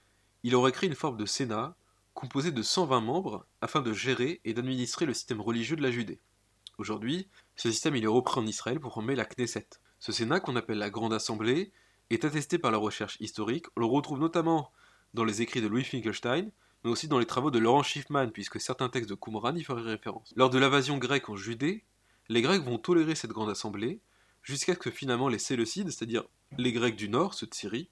il 0.43 0.55
aurait 0.55 0.71
créé 0.71 0.89
une 0.89 0.95
forme 0.95 1.17
de 1.17 1.25
Sénat 1.25 1.75
composé 2.13 2.51
de 2.51 2.61
120 2.61 2.99
membres 3.01 3.45
afin 3.61 3.81
de 3.81 3.93
gérer 3.93 4.41
et 4.43 4.53
d'administrer 4.53 5.05
le 5.05 5.13
système 5.13 5.39
religieux 5.39 5.75
de 5.75 5.81
la 5.81 5.91
Judée. 5.91 6.19
Aujourd'hui, 6.77 7.29
ce 7.59 7.69
système 7.69 7.97
il 7.97 8.05
est 8.05 8.07
repris 8.07 8.39
en 8.39 8.47
Israël 8.47 8.79
pour 8.79 8.93
former 8.93 9.15
la 9.15 9.25
Knesset. 9.25 9.67
Ce 9.99 10.13
Sénat, 10.13 10.39
qu'on 10.39 10.55
appelle 10.55 10.77
la 10.77 10.89
Grande 10.89 11.11
Assemblée, 11.11 11.73
est 12.09 12.23
attesté 12.23 12.57
par 12.57 12.71
la 12.71 12.77
recherche 12.77 13.17
historique. 13.19 13.65
On 13.75 13.81
le 13.81 13.85
retrouve 13.85 14.17
notamment 14.17 14.71
dans 15.13 15.25
les 15.25 15.41
écrits 15.41 15.61
de 15.61 15.67
Louis 15.67 15.83
Finkelstein, 15.83 16.51
mais 16.85 16.89
aussi 16.89 17.09
dans 17.09 17.19
les 17.19 17.25
travaux 17.25 17.51
de 17.51 17.59
Laurent 17.59 17.83
Schiffman, 17.83 18.29
puisque 18.31 18.61
certains 18.61 18.87
textes 18.87 19.09
de 19.09 19.15
Qumran 19.15 19.53
y 19.57 19.63
feraient 19.65 19.81
référence. 19.81 20.33
Lors 20.37 20.49
de 20.49 20.57
l'invasion 20.57 20.97
grecque 20.97 21.27
en 21.27 21.35
Judée, 21.35 21.83
les 22.29 22.41
Grecs 22.41 22.63
vont 22.63 22.77
tolérer 22.77 23.13
cette 23.13 23.31
grande 23.31 23.49
assemblée, 23.49 23.99
jusqu'à 24.41 24.75
ce 24.75 24.79
que 24.79 24.89
finalement 24.89 25.27
les 25.27 25.37
Séleucides, 25.37 25.91
c'est-à-dire 25.91 26.23
les 26.57 26.71
Grecs 26.71 26.95
du 26.95 27.09
Nord, 27.09 27.33
ceux 27.33 27.47
de 27.47 27.53
Syrie, 27.53 27.89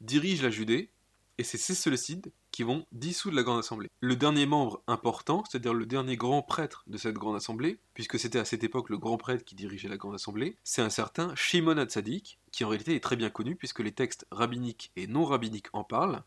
dirigent 0.00 0.44
la 0.44 0.50
Judée, 0.50 0.92
et 1.36 1.42
c'est 1.42 1.58
ces 1.58 1.74
Séleucides 1.74 2.30
qui 2.52 2.62
vont 2.62 2.86
dissoudre 2.92 3.36
la 3.36 3.42
Grande 3.42 3.60
Assemblée. 3.60 3.90
Le 4.00 4.16
dernier 4.16 4.46
membre 4.46 4.82
important, 4.86 5.44
c'est-à-dire 5.48 5.74
le 5.74 5.86
dernier 5.86 6.16
grand 6.16 6.42
prêtre 6.42 6.84
de 6.86 6.98
cette 6.98 7.14
Grande 7.14 7.36
Assemblée, 7.36 7.78
puisque 7.94 8.18
c'était 8.18 8.38
à 8.38 8.44
cette 8.44 8.64
époque 8.64 8.90
le 8.90 8.98
grand 8.98 9.16
prêtre 9.16 9.44
qui 9.44 9.54
dirigeait 9.54 9.88
la 9.88 9.96
Grande 9.96 10.14
Assemblée, 10.14 10.56
c'est 10.64 10.82
un 10.82 10.90
certain 10.90 11.34
Shimon 11.34 11.78
Hatzadik, 11.78 12.38
qui 12.52 12.64
en 12.64 12.68
réalité 12.68 12.94
est 12.94 13.00
très 13.00 13.16
bien 13.16 13.30
connu 13.30 13.56
puisque 13.56 13.80
les 13.80 13.92
textes 13.92 14.26
rabbiniques 14.30 14.90
et 14.96 15.06
non 15.06 15.24
rabbiniques 15.24 15.68
en 15.72 15.84
parlent, 15.84 16.22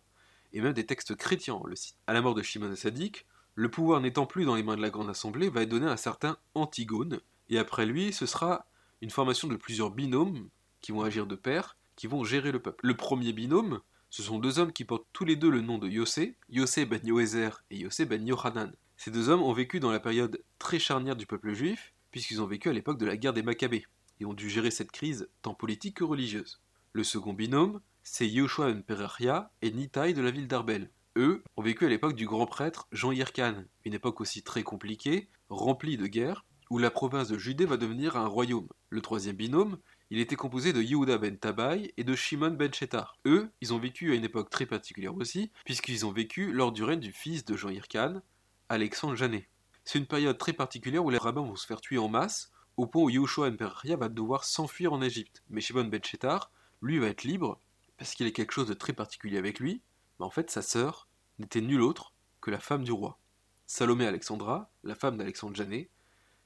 et 0.54 0.62
même 0.62 0.74
des 0.74 0.86
textes 0.86 1.16
chrétiens 1.16 1.60
le 1.66 1.76
citent. 1.76 1.98
À 2.08 2.14
la 2.14 2.22
mort 2.22 2.36
de 2.36 2.42
Shimon 2.42 2.72
Hatzadik, 2.72 3.26
le 3.56 3.70
pouvoir 3.70 4.02
n'étant 4.02 4.26
plus 4.26 4.46
dans 4.46 4.56
les 4.56 4.64
mains 4.64 4.76
de 4.76 4.82
la 4.82 4.90
Grande 4.90 5.10
Assemblée, 5.10 5.50
va 5.50 5.62
être 5.62 5.70
donné 5.70 5.88
à 5.88 5.92
un 5.92 5.98
certain 5.98 6.38
Antigone, 6.56 7.20
et 7.50 7.60
après 7.60 7.86
lui, 7.86 8.14
ce 8.14 8.26
sera 8.26 8.66
une 9.02 9.10
formation 9.10 9.48
de 9.48 9.56
plusieurs 9.56 9.92
binômes 9.92 10.50
qui 10.82 10.92
vont 10.92 11.04
agir 11.04 11.28
de 11.28 11.36
pair, 11.36 11.78
qui 11.96 12.08
vont 12.08 12.24
gérer 12.24 12.52
le 12.52 12.62
peuple. 12.62 12.88
Le 12.88 12.96
premier 12.96 13.34
binôme, 13.34 13.82
ce 14.14 14.22
sont 14.22 14.38
deux 14.38 14.60
hommes 14.60 14.72
qui 14.72 14.86
portent 14.86 15.08
tous 15.12 15.26
les 15.26 15.36
deux 15.36 15.50
le 15.50 15.62
nom 15.62 15.80
de 15.80 15.90
Yossé, 15.90 16.38
Yossé 16.48 16.86
ben 16.86 17.02
Yoézer 17.04 17.64
et 17.72 17.78
Yossé 17.78 18.06
ben 18.06 18.24
Yohanan. 18.24 18.72
Ces 18.96 19.10
deux 19.10 19.30
hommes 19.30 19.42
ont 19.42 19.54
vécu 19.54 19.80
dans 19.80 19.90
la 19.90 20.00
période 20.00 20.40
très 20.60 20.78
charnière 20.78 21.16
du 21.16 21.26
peuple 21.26 21.54
juif, 21.54 21.96
puisqu'ils 22.12 22.40
ont 22.40 22.46
vécu 22.46 22.70
à 22.70 22.74
l'époque 22.74 23.00
de 23.00 23.08
la 23.08 23.18
guerre 23.18 23.34
des 23.34 23.42
Maccabées, 23.42 23.88
et 24.20 24.26
ont 24.26 24.36
dû 24.36 24.52
gérer 24.52 24.70
cette 24.70 24.92
crise 24.92 25.30
tant 25.42 25.56
politique 25.56 25.98
que 25.98 26.04
religieuse. 26.04 26.62
Le 26.92 27.04
second 27.04 27.34
binôme, 27.34 27.82
c'est 28.04 28.28
Yoshua 28.28 28.72
ben 28.72 28.84
Perachia 28.84 29.52
et 29.64 29.72
Nitai 29.72 30.14
de 30.14 30.22
la 30.22 30.30
ville 30.30 30.48
d'Arbel. 30.48 30.92
Eux 31.18 31.44
ont 31.58 31.64
vécu 31.64 31.88
à 31.88 31.90
l'époque 31.90 32.14
du 32.14 32.28
grand 32.28 32.46
prêtre 32.46 32.88
Jean 32.92 33.12
Hirkan, 33.12 33.64
une 33.84 33.96
époque 33.96 34.22
aussi 34.22 34.44
très 34.44 34.62
compliquée, 34.62 35.28
remplie 35.50 35.98
de 35.98 36.06
guerres, 36.06 36.46
où 36.70 36.78
la 36.78 36.92
province 36.92 37.30
de 37.30 37.40
Judée 37.40 37.66
va 37.66 37.78
devenir 37.78 38.16
un 38.16 38.28
royaume. 38.28 38.68
Le 38.90 39.02
troisième 39.02 39.36
binôme, 39.36 39.80
il 40.14 40.20
était 40.20 40.36
composé 40.36 40.74
de 40.74 40.82
Yehuda 40.84 41.18
ben 41.18 41.40
Tabai 41.40 41.92
et 41.98 42.04
de 42.04 42.14
Shimon 42.14 42.52
ben 42.52 42.72
Shetar. 42.72 43.18
Eux, 43.26 43.50
ils 43.62 43.74
ont 43.74 43.80
vécu 43.80 44.12
à 44.12 44.16
une 44.16 44.24
époque 44.24 44.52
très 44.52 44.68
particulière 44.68 45.16
aussi, 45.16 45.52
puisqu'ils 45.66 46.06
ont 46.06 46.12
vécu 46.12 46.54
lors 46.54 46.72
du 46.72 46.84
règne 46.84 47.00
du 47.00 47.12
fils 47.12 47.46
de 47.46 47.58
Jean 47.58 47.70
Hirkan, 47.70 48.22
Alexandre 48.70 49.16
Janet. 49.16 49.50
C'est 49.84 49.98
une 49.98 50.06
période 50.06 50.38
très 50.38 50.54
particulière 50.54 51.04
où 51.04 51.10
les 51.10 51.18
rabbins 51.18 51.42
vont 51.42 51.56
se 51.56 51.66
faire 51.66 51.82
tuer 51.82 51.98
en 51.98 52.10
masse, 52.10 52.52
au 52.78 52.86
point 52.86 53.02
où 53.02 53.10
Yehoshua 53.10 53.50
ben 53.50 53.58
Perria 53.58 53.98
va 53.98 54.08
devoir 54.08 54.44
s'enfuir 54.44 54.94
en 54.94 55.02
Égypte. 55.02 55.42
Mais 55.50 55.62
Shimon 55.62 55.86
ben 55.86 56.00
Shetar, 56.04 56.52
lui, 56.84 57.00
va 57.00 57.08
être 57.08 57.24
libre, 57.24 57.60
parce 57.98 58.14
qu'il 58.14 58.28
a 58.28 58.32
quelque 58.32 58.54
chose 58.54 58.68
de 58.68 58.76
très 58.76 58.94
particulier 58.94 59.40
avec 59.40 59.60
lui, 59.60 59.82
mais 60.20 60.28
en 60.28 60.30
fait, 60.30 60.52
sa 60.52 60.62
sœur 60.62 61.08
n'était 61.40 61.60
nulle 61.60 61.82
autre 61.82 62.14
que 62.40 62.52
la 62.52 62.60
femme 62.60 62.84
du 62.84 62.92
roi. 62.92 63.18
Salomé 63.66 64.06
Alexandra, 64.06 64.70
la 64.84 64.94
femme 64.94 65.18
d'Alexandre 65.18 65.56
Janet, 65.56 65.90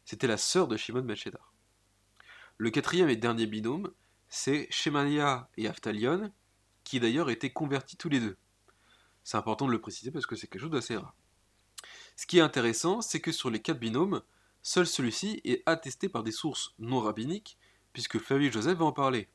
c'était 0.05 0.27
la 0.27 0.37
sœur 0.37 0.69
de 0.69 0.77
Shimon 0.77 1.01
ben 1.01 1.17
Le 2.59 2.71
quatrième 2.71 3.09
et 3.09 3.15
dernier 3.15 3.45
binôme, 3.45 3.91
c'est 4.29 4.67
Shemania 4.71 5.47
et 5.57 5.67
Aftalion, 5.67 6.31
qui 6.83 6.99
d'ailleurs 6.99 7.29
étaient 7.29 7.51
convertis 7.51 7.97
tous 7.97 8.09
les 8.09 8.19
deux. 8.19 8.35
C'est 9.23 9.37
important 9.37 9.67
de 9.67 9.71
le 9.71 9.81
préciser 9.81 10.09
parce 10.09 10.25
que 10.25 10.35
c'est 10.35 10.47
quelque 10.47 10.61
chose 10.61 10.71
d'assez 10.71 10.97
rare. 10.97 11.13
Ce 12.15 12.25
qui 12.25 12.39
est 12.39 12.41
intéressant, 12.41 13.01
c'est 13.01 13.19
que 13.19 13.31
sur 13.31 13.51
les 13.51 13.61
quatre 13.61 13.79
binômes, 13.79 14.23
seul 14.63 14.87
celui-ci 14.87 15.39
est 15.43 15.61
attesté 15.67 16.09
par 16.09 16.23
des 16.23 16.31
sources 16.31 16.73
non 16.79 16.99
rabbiniques, 16.99 17.59
puisque 17.93 18.17
Flavie 18.17 18.51
Joseph 18.51 18.79
va 18.79 18.85
en 18.85 18.91
parler. 18.91 19.29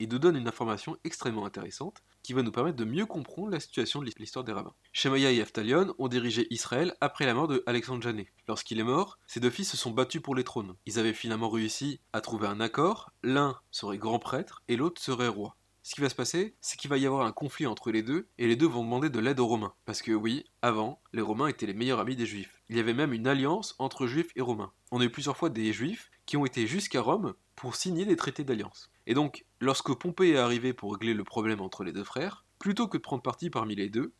Il 0.00 0.08
nous 0.08 0.18
donne 0.18 0.36
une 0.36 0.48
information 0.48 0.96
extrêmement 1.04 1.46
intéressante 1.46 2.02
qui 2.22 2.32
va 2.32 2.42
nous 2.42 2.52
permettre 2.52 2.76
de 2.76 2.84
mieux 2.84 3.06
comprendre 3.06 3.50
la 3.50 3.60
situation 3.60 4.00
de 4.00 4.10
l'histoire 4.18 4.44
des 4.44 4.52
rabbins. 4.52 4.74
Shemaya 4.92 5.32
et 5.32 5.40
Aftalion 5.40 5.94
ont 5.98 6.08
dirigé 6.08 6.46
Israël 6.50 6.94
après 7.00 7.26
la 7.26 7.34
mort 7.34 7.48
de 7.48 7.62
Alexandre 7.66 8.02
Janet. 8.02 8.28
Lorsqu'il 8.46 8.78
est 8.78 8.84
mort, 8.84 9.18
ses 9.26 9.40
deux 9.40 9.50
fils 9.50 9.70
se 9.70 9.76
sont 9.76 9.90
battus 9.90 10.22
pour 10.22 10.34
les 10.34 10.44
trônes. 10.44 10.74
Ils 10.86 10.98
avaient 10.98 11.12
finalement 11.12 11.50
réussi 11.50 12.00
à 12.12 12.20
trouver 12.20 12.46
un 12.46 12.60
accord, 12.60 13.10
l'un 13.22 13.58
serait 13.70 13.98
grand 13.98 14.18
prêtre 14.18 14.62
et 14.68 14.76
l'autre 14.76 15.00
serait 15.00 15.28
roi 15.28 15.56
ce 15.88 15.94
qui 15.94 16.02
va 16.02 16.10
se 16.10 16.14
passer, 16.14 16.54
c'est 16.60 16.76
qu'il 16.76 16.90
va 16.90 16.98
y 16.98 17.06
avoir 17.06 17.24
un 17.24 17.32
conflit 17.32 17.66
entre 17.66 17.90
les 17.90 18.02
deux, 18.02 18.28
et 18.36 18.46
les 18.46 18.56
deux 18.56 18.66
vont 18.66 18.84
demander 18.84 19.08
de 19.08 19.18
l'aide 19.18 19.40
aux 19.40 19.46
Romains. 19.46 19.72
Parce 19.86 20.02
que 20.02 20.12
oui, 20.12 20.44
avant, 20.60 21.00
les 21.14 21.22
Romains 21.22 21.48
étaient 21.48 21.64
les 21.64 21.72
meilleurs 21.72 22.00
amis 22.00 22.14
des 22.14 22.26
Juifs. 22.26 22.60
Il 22.68 22.76
y 22.76 22.80
avait 22.80 22.92
même 22.92 23.14
une 23.14 23.26
alliance 23.26 23.74
entre 23.78 24.06
Juifs 24.06 24.30
et 24.36 24.42
Romains. 24.42 24.70
On 24.90 25.00
a 25.00 25.04
eu 25.04 25.10
plusieurs 25.10 25.38
fois 25.38 25.48
des 25.48 25.72
Juifs 25.72 26.10
qui 26.26 26.36
ont 26.36 26.44
été 26.44 26.66
jusqu'à 26.66 27.00
Rome 27.00 27.32
pour 27.56 27.74
signer 27.74 28.04
des 28.04 28.16
traités 28.16 28.44
d'alliance. 28.44 28.90
Et 29.06 29.14
donc, 29.14 29.46
lorsque 29.60 29.94
Pompée 29.94 30.30
est 30.30 30.38
arrivé 30.38 30.72
pour 30.72 30.92
régler 30.92 31.14
le 31.14 31.24
problème 31.24 31.60
entre 31.60 31.84
les 31.84 31.92
deux 31.92 32.04
frères, 32.04 32.44
plutôt 32.58 32.88
que 32.88 32.96
de 32.96 33.02
prendre 33.02 33.22
parti 33.22 33.50
parmi 33.50 33.74
les 33.74 33.88
deux, 33.88 34.12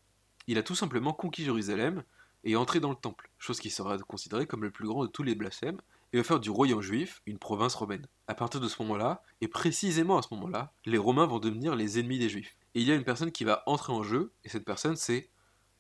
il 0.47 0.59
a 0.59 0.63
tout 0.63 0.75
simplement 0.75 1.13
conquis 1.13 1.45
Jérusalem 1.45 2.03
et 2.45 2.57
entré 2.57 2.81
dans 2.81 2.91
le 2.91 2.97
temple, 2.97 3.31
chose 3.39 3.61
qui 3.61 3.71
sera 3.71 3.99
considérée 3.99 4.47
comme 4.47 4.63
le 4.63 4.71
plus 4.71 4.87
grand 4.87 5.03
de 5.03 5.09
tous 5.09 5.23
les 5.23 5.35
blasphèmes, 5.35 5.81
et 6.13 6.17
va 6.17 6.25
faire 6.25 6.41
du 6.41 6.51
royaume 6.51 6.81
juif 6.81 7.23
une 7.27 7.39
province 7.39 7.75
romaine. 7.75 8.07
À 8.29 8.35
partir 8.35 8.61
de 8.61 8.69
ce 8.69 8.81
moment-là, 8.83 9.23
et 9.41 9.49
précisément 9.49 10.19
à 10.19 10.23
ce 10.23 10.33
moment-là, 10.33 10.73
les 10.87 10.99
Romains 10.99 11.27
vont 11.27 11.39
devenir 11.39 11.77
les 11.77 11.99
ennemis 11.99 12.19
des 12.19 12.29
Juifs. 12.29 12.57
Et 12.75 12.81
il 12.81 12.87
y 12.87 12.93
a 12.93 12.95
une 12.95 13.05
personne 13.05 13.33
qui 13.33 13.45
va 13.45 13.63
entrer 13.67 13.93
en 13.93 14.03
jeu, 14.03 14.33
et 14.45 14.49
cette 14.49 14.65
personne 14.65 14.97
c'est 14.97 15.29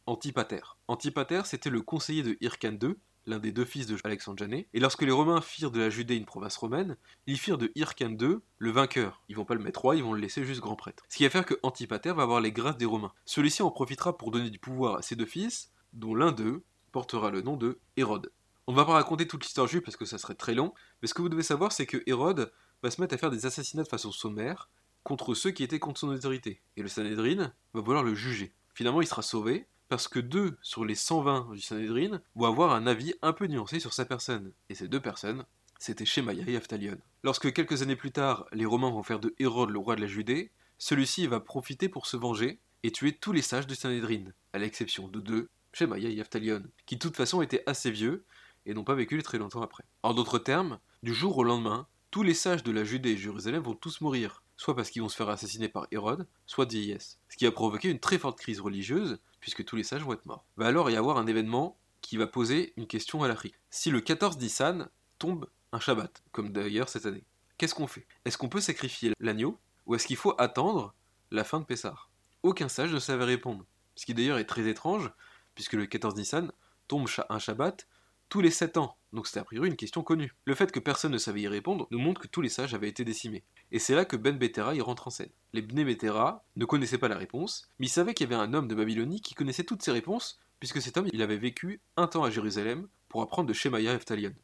Antipater. 0.07 0.61
Antipater 0.87 1.43
c'était 1.45 1.71
le 1.71 1.83
conseiller 1.83 2.23
de 2.23 2.37
Hyrcane 2.41 2.79
II, 2.83 2.95
l'un 3.29 3.39
des 3.39 3.53
deux 3.53 3.65
fils 3.65 3.87
de 3.87 3.97
Alexandre 4.05 4.39
Janet, 4.39 4.69
et 4.73 4.81
lorsque 4.81 5.03
les 5.03 5.13
Romains 5.13 5.41
firent 5.41 5.71
de 5.71 5.81
la 5.81 5.91
Judée 5.91 6.17
une 6.17 6.25
province 6.25 6.57
romaine, 6.57 6.97
ils 7.27 7.39
firent 7.39 7.59
de 7.59 7.71
Hyrcane 7.75 8.17
II 8.21 8.39
le 8.59 8.71
vainqueur. 8.71 9.23
Ils 9.29 9.37
vont 9.37 9.45
pas 9.45 9.55
le 9.55 9.63
mettre 9.63 9.83
roi, 9.83 9.97
ils 9.97 10.03
vont 10.03 10.15
le 10.15 10.21
laisser 10.21 10.45
juste 10.45 10.61
grand 10.61 10.77
prêtre. 10.77 11.05
Ce 11.09 11.17
qui 11.17 11.25
va 11.25 11.31
faire 11.31 11.45
que 11.45 11.55
Antipater 11.63 12.13
va 12.13 12.23
avoir 12.23 12.41
les 12.41 12.53
grâces 12.53 12.79
des 12.79 12.87
Romains. 12.87 13.13
Celui-ci 13.25 13.63
en 13.63 13.71
profitera 13.71 14.17
pour 14.17 14.31
donner 14.31 14.51
du 14.51 14.59
pouvoir 14.59 14.97
à 14.97 15.03
ses 15.03 15.15
deux 15.15 15.27
fils, 15.27 15.71
dont 15.93 16.15
l'un 16.15 16.33
d'eux 16.33 16.65
portera 16.91 17.31
le 17.31 17.43
nom 17.43 17.57
de 17.57 17.79
Hérode. 17.97 18.33
On 18.67 18.73
va 18.73 18.85
pas 18.85 18.93
raconter 18.93 19.27
toute 19.27 19.45
l'histoire 19.45 19.67
juive 19.67 19.83
parce 19.83 19.97
que 19.97 20.05
ça 20.05 20.19
serait 20.19 20.35
très 20.35 20.55
long, 20.55 20.73
mais 21.01 21.09
ce 21.09 21.15
que 21.15 21.23
vous 21.23 21.29
devez 21.29 21.43
savoir, 21.43 21.73
c'est 21.73 21.87
que 21.87 22.03
Hérode 22.07 22.53
va 22.83 22.91
se 22.91 23.01
mettre 23.01 23.15
à 23.15 23.19
faire 23.19 23.31
des 23.31 23.47
assassinats 23.47 23.83
de 23.83 23.89
façon 23.89 24.13
sommaire 24.13 24.71
contre 25.05 25.35
ceux 25.35 25.51
qui 25.51 25.63
étaient 25.63 25.79
contre 25.79 26.01
son 26.01 26.09
autorité, 26.09 26.63
et 26.77 26.83
le 26.83 26.89
Sanhedrin 26.89 27.53
va 27.73 27.81
vouloir 27.81 28.03
le 28.03 28.15
juger. 28.15 28.53
Finalement, 28.75 29.01
il 29.01 29.07
sera 29.07 29.23
sauvé 29.23 29.67
parce 29.89 30.09
que 30.09 30.19
deux 30.19 30.57
sur 30.63 30.85
les 30.85 30.95
120 30.95 31.53
du 31.53 31.61
Sanhedrin 31.61 32.21
vont 32.35 32.47
avoir 32.47 32.73
un 32.73 32.87
avis 32.87 33.15
un 33.23 33.33
peu 33.33 33.47
nuancé 33.47 33.81
sur 33.81 33.93
sa 33.93 34.05
personne, 34.05 34.53
et 34.69 34.75
ces 34.75 34.89
deux 34.89 35.01
personnes, 35.01 35.45
c'était 35.79 36.05
Shemaya 36.05 36.45
et 36.47 36.57
Aftalion. 36.57 36.99
Lorsque 37.23 37.53
quelques 37.53 37.83
années 37.83 37.97
plus 37.97 38.11
tard, 38.11 38.47
les 38.53 38.67
Romains 38.67 38.91
vont 38.91 39.03
faire 39.03 39.21
de 39.21 39.35
Hérode 39.39 39.71
le 39.71 39.79
roi 39.79 39.97
de 39.97 40.01
la 40.01 40.07
Judée, 40.07 40.51
celui-ci 40.79 41.27
va 41.27 41.41
profiter 41.41 41.89
pour 41.89 42.07
se 42.07 42.17
venger 42.17 42.61
et 42.83 42.93
tuer 42.93 43.13
tous 43.13 43.33
les 43.33 43.43
sages 43.43 43.67
du 43.67 43.75
Sanhedrin, 43.75 44.25
à 44.53 44.59
l'exception 44.59 45.09
de 45.09 45.21
deux, 45.21 45.49
Shemaya 45.73 46.11
et 46.11 46.21
Aftalion, 46.21 46.63
qui 46.87 46.97
de 46.97 47.01
toute 47.01 47.17
façon 47.17 47.43
étaient 47.43 47.63
assez 47.67 47.91
vieux 47.91 48.25
et 48.67 48.75
n'ont 48.75 48.85
pas 48.85 48.95
vécu 48.95 49.23
très 49.23 49.39
longtemps 49.39 49.63
après. 49.63 49.85
En 50.03 50.15
d'autres 50.15 50.39
termes, 50.39 50.79
du 51.03 51.15
jour 51.15 51.39
au 51.39 51.45
lendemain, 51.45 51.87
tous 52.11 52.23
les 52.23 52.35
sages 52.35 52.63
de 52.63 52.73
la 52.73 52.85
Judée 52.85 53.11
et 53.11 53.17
Jérusalem 53.17 53.63
vont 53.63 53.75
tous 53.75 54.01
mourir, 54.01 54.43
soit 54.59 54.77
parce 54.77 54.91
qu'ils 54.91 55.01
vont 55.01 55.09
se 55.09 55.17
faire 55.17 55.31
assassiner 55.31 55.69
par 55.69 55.87
Hérode, 55.93 56.27
soit 56.45 56.69
vieillesse. 56.71 57.19
Ce 57.31 57.37
qui 57.39 57.47
a 57.47 57.53
provoqué 57.53 57.89
une 57.89 58.01
très 58.01 58.19
forte 58.19 58.39
crise 58.39 58.61
religieuse, 58.61 59.19
puisque 59.41 59.65
tous 59.65 59.77
les 59.77 59.85
sages 59.85 60.03
vont 60.03 60.13
être 60.13 60.27
morts. 60.27 60.45
Va 60.59 60.67
alors 60.67 60.91
y 60.91 60.97
avoir 60.97 61.17
un 61.17 61.27
événement 61.27 61.79
qui 62.03 62.17
va 62.17 62.27
poser 62.27 62.75
une 62.77 62.87
question 62.87 63.23
à 63.23 63.29
l'Afrique. 63.29 63.55
Si 63.71 63.91
le 63.91 64.01
14 64.01 64.37
Nissan 64.39 64.89
tombe 65.19 65.49
un 65.73 65.81
Shabbat, 65.81 66.23
comme 66.33 66.53
d'ailleurs 66.53 66.89
cette 66.89 67.07
année, 67.07 67.25
qu'est-ce 67.57 67.75
qu'on 67.75 67.87
fait? 67.87 68.07
Est-ce 68.25 68.37
qu'on 68.37 68.49
peut 68.49 68.61
sacrifier 68.61 69.13
l'agneau, 69.21 69.59
ou 69.87 69.95
est-ce 69.95 70.07
qu'il 70.07 70.17
faut 70.17 70.35
attendre 70.39 70.93
la 71.31 71.45
fin 71.45 71.61
de 71.61 71.65
Pessah? 71.65 71.95
Aucun 72.43 72.69
sage 72.69 72.93
ne 72.93 72.99
savait 72.99 73.25
répondre. 73.25 73.65
Ce 73.95 74.07
qui 74.07 74.15
d'ailleurs 74.15 74.39
est 74.39 74.45
très 74.45 74.69
étrange, 74.69 75.11
puisque 75.55 75.75
le 75.75 75.87
14 75.87 76.17
Nissan 76.17 76.53
tombe 76.89 77.09
un 77.29 77.39
Shabbat 77.39 77.87
tous 78.29 78.41
les 78.41 78.51
7 78.51 78.77
ans, 78.77 78.98
donc 79.13 79.27
c'était 79.27 79.41
a 79.41 79.45
priori 79.45 79.69
une 79.69 79.77
question 79.77 80.03
connue. 80.03 80.35
Le 80.45 80.55
fait 80.55 80.71
que 80.71 80.81
personne 80.81 81.13
ne 81.13 81.19
savait 81.19 81.41
y 81.41 81.49
répondre 81.49 81.89
nous 81.91 81.99
montre 81.99 82.21
que 82.21 82.27
tous 82.27 82.41
les 82.41 82.49
sages 82.49 82.75
avaient 82.75 82.89
été 82.89 83.05
décimés. 83.05 83.45
Et 83.73 83.79
c'est 83.79 83.95
là 83.95 84.05
que 84.05 84.17
Ben 84.17 84.37
Betera 84.37 84.75
y 84.75 84.81
rentre 84.81 85.09
en 85.09 85.11
scène. 85.11 85.31
Les 85.53 85.63
Bne 85.63 85.85
Betera 85.85 86.45
ne 86.57 86.65
connaissaient 86.65 86.99
pas 86.99 87.09
la 87.09 87.17
réponse, 87.17 87.69
mais 87.79 87.87
ils 87.87 87.91
savaient 87.91 88.15
qu'il 88.15 88.29
y 88.29 88.33
avait 88.33 88.43
un 88.43 88.55
homme 88.55 88.69
de 88.69 88.75
Babylonie 88.75 89.21
qui 89.21 89.35
connaissait 89.35 89.65
toutes 89.65 89.83
ces 89.83 89.93
réponses, 89.93 90.39
puisque 90.61 90.83
cet 90.83 90.97
homme 90.97 91.09
il 91.13 91.23
avait 91.23 91.39
vécu 91.39 91.81
un 91.97 92.07
temps 92.07 92.25
à 92.25 92.31
Jérusalem 92.31 92.89
pour 93.09 93.23
apprendre 93.23 93.49
de 93.49 93.55
Shemaya 93.55 93.95
Eftalion. 93.95 94.35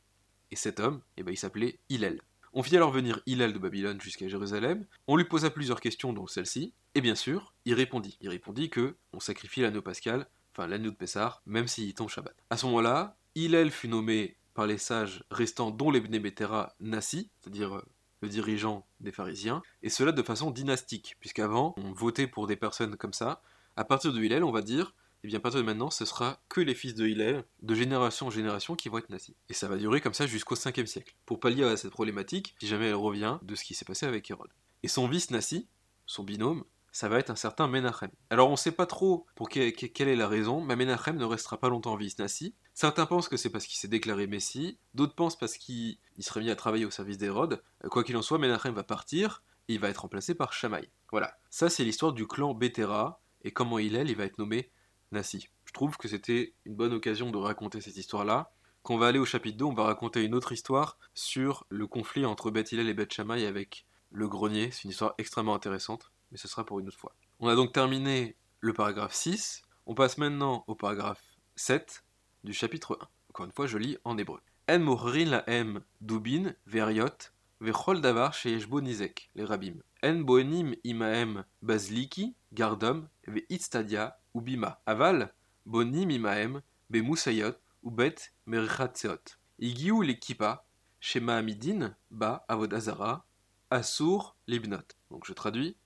Et 0.50 0.56
cet 0.56 0.80
homme, 0.80 1.02
eh 1.16 1.22
ben, 1.22 1.32
il 1.32 1.36
s'appelait 1.36 1.78
Hillel. 1.88 2.22
On 2.52 2.62
fit 2.62 2.76
alors 2.76 2.92
venir 2.92 3.20
Hillel 3.26 3.52
de 3.52 3.58
Babylone 3.58 4.00
jusqu'à 4.00 4.28
Jérusalem, 4.28 4.86
on 5.08 5.16
lui 5.16 5.24
posa 5.24 5.50
plusieurs 5.50 5.80
questions 5.80 6.12
dont 6.12 6.28
celle-ci, 6.28 6.72
et 6.94 7.00
bien 7.00 7.16
sûr, 7.16 7.52
il 7.64 7.74
répondit. 7.74 8.16
Il 8.20 8.28
répondit 8.28 8.70
que 8.70 8.96
on 9.12 9.18
sacrifie 9.18 9.62
l'anneau 9.62 9.82
pascal, 9.82 10.28
enfin 10.52 10.68
l'anneau 10.68 10.90
de 10.90 10.96
Pessar, 10.96 11.42
même 11.46 11.66
s'il 11.66 11.92
tombe 11.94 12.08
Shabbat. 12.08 12.36
À 12.50 12.56
ce 12.56 12.66
moment-là, 12.66 13.16
Hillel 13.34 13.72
fut 13.72 13.88
nommé 13.88 14.36
par 14.54 14.66
les 14.66 14.78
sages 14.78 15.24
restants, 15.30 15.70
dont 15.70 15.90
les 15.90 16.00
Bnebetera, 16.00 16.74
Nassi, 16.80 17.30
c'est-à-dire 17.40 17.76
euh, 17.76 17.82
le 18.22 18.28
dirigeant 18.28 18.86
des 19.00 19.12
pharisiens, 19.12 19.62
et 19.82 19.90
cela 19.90 20.12
de 20.12 20.22
façon 20.22 20.50
dynastique, 20.50 21.16
puisqu'avant, 21.20 21.74
on 21.76 21.92
votait 21.92 22.26
pour 22.26 22.46
des 22.46 22.56
personnes 22.56 22.96
comme 22.96 23.12
ça. 23.12 23.42
À 23.76 23.84
partir 23.84 24.12
de 24.12 24.22
Hillel, 24.22 24.44
on 24.44 24.52
va 24.52 24.62
dire, 24.62 24.94
et 25.22 25.26
eh 25.26 25.28
bien 25.28 25.38
à 25.38 25.40
partir 25.40 25.60
de 25.60 25.64
maintenant, 25.64 25.90
ce 25.90 26.04
sera 26.04 26.42
que 26.50 26.60
les 26.60 26.74
fils 26.74 26.94
de 26.94 27.06
Hillel, 27.06 27.44
de 27.62 27.74
génération 27.74 28.26
en 28.26 28.30
génération, 28.30 28.76
qui 28.76 28.88
vont 28.88 28.98
être 28.98 29.08
Nassi. 29.08 29.34
Et 29.48 29.54
ça 29.54 29.68
va 29.68 29.76
durer 29.76 30.00
comme 30.00 30.12
ça 30.12 30.26
jusqu'au 30.26 30.54
5e 30.54 30.86
siècle, 30.86 31.14
pour 31.24 31.40
pallier 31.40 31.64
à 31.64 31.76
cette 31.76 31.92
problématique, 31.92 32.54
si 32.60 32.66
jamais 32.66 32.88
elle 32.88 32.94
revient 32.94 33.38
de 33.42 33.54
ce 33.54 33.64
qui 33.64 33.74
s'est 33.74 33.86
passé 33.86 34.06
avec 34.06 34.30
Hérode. 34.30 34.50
Et 34.82 34.88
son 34.88 35.08
vice 35.08 35.30
Nassi, 35.30 35.66
son 36.06 36.24
binôme, 36.24 36.64
ça 36.92 37.08
va 37.08 37.18
être 37.18 37.30
un 37.30 37.36
certain 37.36 37.66
Menachem. 37.66 38.10
Alors 38.30 38.48
on 38.48 38.52
ne 38.52 38.56
sait 38.56 38.70
pas 38.70 38.86
trop 38.86 39.26
pour 39.34 39.48
quelle 39.48 39.72
est 40.08 40.14
la 40.16 40.28
raison, 40.28 40.60
mais 40.60 40.76
Menachem 40.76 41.16
ne 41.16 41.24
restera 41.24 41.58
pas 41.58 41.68
longtemps 41.68 41.94
en 41.94 41.98
Nassi. 42.18 42.54
Certains 42.74 43.06
pensent 43.06 43.28
que 43.28 43.36
c'est 43.36 43.50
parce 43.50 43.66
qu'il 43.66 43.78
s'est 43.78 43.88
déclaré 43.88 44.26
Messie, 44.26 44.78
d'autres 44.94 45.14
pensent 45.14 45.38
parce 45.38 45.56
qu'il 45.56 45.98
serait 46.18 46.40
mis 46.40 46.50
à 46.50 46.56
travailler 46.56 46.84
au 46.84 46.90
service 46.90 47.18
d'Hérode. 47.18 47.62
Quoi 47.90 48.04
qu'il 48.04 48.16
en 48.16 48.22
soit, 48.22 48.38
Menachem 48.38 48.74
va 48.74 48.82
partir 48.82 49.42
et 49.68 49.74
il 49.74 49.80
va 49.80 49.88
être 49.88 50.02
remplacé 50.02 50.34
par 50.34 50.52
Shamaï. 50.52 50.88
Voilà, 51.10 51.36
ça 51.50 51.70
c'est 51.70 51.84
l'histoire 51.84 52.12
du 52.12 52.26
clan 52.26 52.52
Bétera 52.52 53.20
et 53.42 53.52
comment 53.52 53.78
il 53.78 53.94
est, 53.94 54.02
il 54.02 54.16
va 54.16 54.24
être 54.24 54.38
nommé 54.38 54.70
Nassi. 55.12 55.48
Je 55.64 55.72
trouve 55.72 55.96
que 55.96 56.08
c'était 56.08 56.54
une 56.64 56.74
bonne 56.74 56.92
occasion 56.92 57.30
de 57.30 57.38
raconter 57.38 57.80
cette 57.80 57.96
histoire-là. 57.96 58.52
Quand 58.82 58.94
on 58.94 58.98
va 58.98 59.06
aller 59.06 59.18
au 59.18 59.24
chapitre 59.24 59.56
2, 59.56 59.64
on 59.64 59.74
va 59.74 59.84
raconter 59.84 60.22
une 60.22 60.34
autre 60.34 60.52
histoire 60.52 60.98
sur 61.14 61.64
le 61.68 61.86
conflit 61.86 62.26
entre 62.26 62.50
Beth 62.50 62.72
Hillel 62.72 62.88
et 62.88 62.94
Beth 62.94 63.12
Shammai 63.12 63.46
avec 63.46 63.86
le 64.10 64.28
grenier. 64.28 64.70
C'est 64.72 64.84
une 64.84 64.90
histoire 64.90 65.14
extrêmement 65.18 65.54
intéressante 65.54 66.10
mais 66.34 66.38
ce 66.38 66.48
sera 66.48 66.66
pour 66.66 66.80
une 66.80 66.88
autre 66.88 66.98
fois. 66.98 67.14
On 67.38 67.48
a 67.48 67.54
donc 67.54 67.72
terminé 67.72 68.36
le 68.58 68.72
paragraphe 68.72 69.14
6, 69.14 69.62
on 69.86 69.94
passe 69.94 70.18
maintenant 70.18 70.64
au 70.66 70.74
paragraphe 70.74 71.22
7 71.54 72.02
du 72.44 72.52
chapitre 72.52 72.98
1. 73.00 73.08
Encore 73.30 73.46
une 73.46 73.52
fois, 73.52 73.66
je 73.66 73.78
lis 73.78 73.96
en 74.04 74.18
hébreu. 74.18 74.40
En 74.68 74.78
mohrin 74.78 75.24
la 75.24 75.44
em 75.48 75.80
dubin 76.00 76.54
veriot 76.66 77.32
vechol 77.60 78.00
davar 78.00 78.34
bonizek 78.68 79.30
les 79.34 79.44
rabim. 79.44 79.82
En 80.02 80.20
boenim 80.20 80.74
imaem 80.84 81.44
bazliki 81.62 82.34
gardom 82.52 83.08
ve 83.26 83.44
itztadia 83.48 84.18
ubima. 84.34 84.80
Aval 84.86 85.32
bonim 85.66 86.10
imaem 86.10 86.60
bemusayot 86.90 87.58
ubet 87.82 88.32
merichatseot. 88.46 89.38
Igiu 89.58 90.02
l'ekipa 90.02 90.64
shema 91.00 91.36
amidin 91.36 91.94
ba 92.10 92.44
avodazara 92.48 93.24
asur 93.70 94.36
libnot. 94.46 94.96
Donc 95.10 95.26
je 95.26 95.32
traduis 95.32 95.76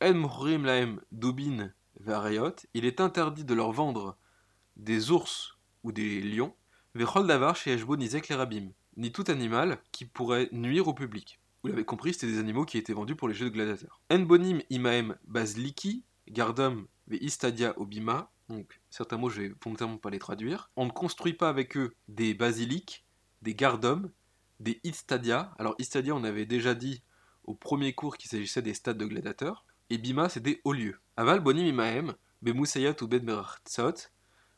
laem 0.00 1.00
dubin 1.12 1.72
variot, 2.00 2.56
il 2.74 2.84
est 2.84 3.00
interdit 3.00 3.44
de 3.44 3.54
leur 3.54 3.72
vendre 3.72 4.16
des 4.76 5.10
ours 5.10 5.53
ou 5.84 5.92
des 5.92 6.20
lions, 6.20 6.54
vechol 6.94 7.26
davar 7.26 7.54
chez 7.54 7.76
Nizek 7.76 8.28
les 8.28 8.34
rabim, 8.34 8.70
ni 8.96 9.12
tout 9.12 9.24
animal 9.28 9.78
qui 9.92 10.04
pourrait 10.04 10.48
nuire 10.50 10.88
au 10.88 10.94
public. 10.94 11.40
Vous 11.62 11.68
l'avez 11.68 11.84
compris, 11.84 12.12
c'était 12.12 12.26
des 12.26 12.38
animaux 12.38 12.64
qui 12.64 12.76
étaient 12.76 12.92
vendus 12.92 13.16
pour 13.16 13.28
les 13.28 13.34
jeux 13.34 13.46
de 13.46 13.54
gladiateurs. 13.54 14.00
En 14.10 14.18
bonim 14.18 14.60
imaem 14.70 15.16
basliki, 15.26 16.04
gardom 16.28 16.86
ve 17.06 17.16
istadia 17.20 17.72
obima, 17.78 18.30
donc 18.48 18.80
certains 18.90 19.16
mots 19.16 19.30
je 19.30 19.42
vais 19.42 19.54
volontairement 19.62 19.96
pas 19.96 20.10
les 20.10 20.18
traduire. 20.18 20.70
On 20.76 20.86
ne 20.86 20.90
construit 20.90 21.32
pas 21.32 21.48
avec 21.48 21.76
eux 21.76 21.94
des 22.08 22.34
basiliques, 22.34 23.06
des 23.40 23.54
gardom, 23.54 24.10
des 24.60 24.80
istadia. 24.84 25.54
Alors 25.58 25.74
istadia, 25.78 26.14
on 26.14 26.24
avait 26.24 26.46
déjà 26.46 26.74
dit 26.74 27.02
au 27.44 27.54
premier 27.54 27.94
cours 27.94 28.16
qu'il 28.16 28.30
s'agissait 28.30 28.62
des 28.62 28.74
stades 28.74 28.98
de 28.98 29.06
gladiateurs 29.06 29.64
et 29.90 29.98
Bima 29.98 30.28
c'est 30.28 30.40
des 30.40 30.60
hauts 30.64 30.72
lieux. 30.72 30.98
Aval 31.16 31.40
Bonim 31.40 31.66
Imaem, 31.66 32.14
Bemousayat 32.42 32.96
ou 33.00 33.06
Bedmerachtzot. 33.06 34.10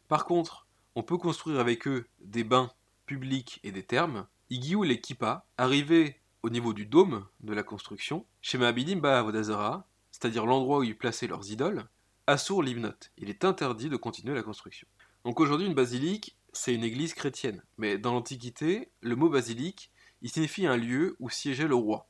Par 0.09 0.25
contre, 0.25 0.66
on 0.97 1.03
peut 1.03 1.19
construire 1.19 1.61
avec 1.61 1.87
eux 1.87 2.07
des 2.21 2.43
bains 2.43 2.73
publics 3.05 3.61
et 3.63 3.71
des 3.71 3.83
thermes. 3.83 4.27
Igiou 4.49 4.83
et 4.85 5.01
Kipa, 5.01 5.47
arrivés 5.59 6.17
au 6.43 6.49
niveau 6.49 6.73
du 6.73 6.87
dôme 6.87 7.27
de 7.41 7.53
la 7.53 7.63
construction, 7.63 8.25
chez 8.41 8.57
Mahabidim 8.57 9.01
Vodazara, 9.01 9.87
c'est-à-dire 10.11 10.47
l'endroit 10.47 10.79
où 10.79 10.85
ils 10.85 10.97
plaçaient 10.97 11.27
leurs 11.27 11.51
idoles, 11.51 11.87
Assour 12.27 12.63
Livnot. 12.63 12.95
Il 13.19 13.29
est 13.29 13.45
interdit 13.45 13.91
de 13.91 13.97
continuer 13.97 14.35
la 14.35 14.43
construction. 14.43 14.89
Donc 15.25 15.39
aujourd'hui, 15.39 15.67
une 15.67 15.75
basilique, 15.75 16.39
c'est 16.55 16.75
une 16.75 16.85
église 16.85 17.13
chrétienne. 17.13 17.63
Mais 17.77 17.99
dans 17.99 18.15
l'Antiquité, 18.15 18.91
le 19.03 19.17
mot 19.17 19.29
basilique, 19.29 19.93
il 20.23 20.31
signifie 20.31 20.67
un 20.67 20.79
lieu 20.79 21.17
où 21.21 21.29
siégeait 21.29 21.69
le 21.69 21.75
roi, 21.75 22.09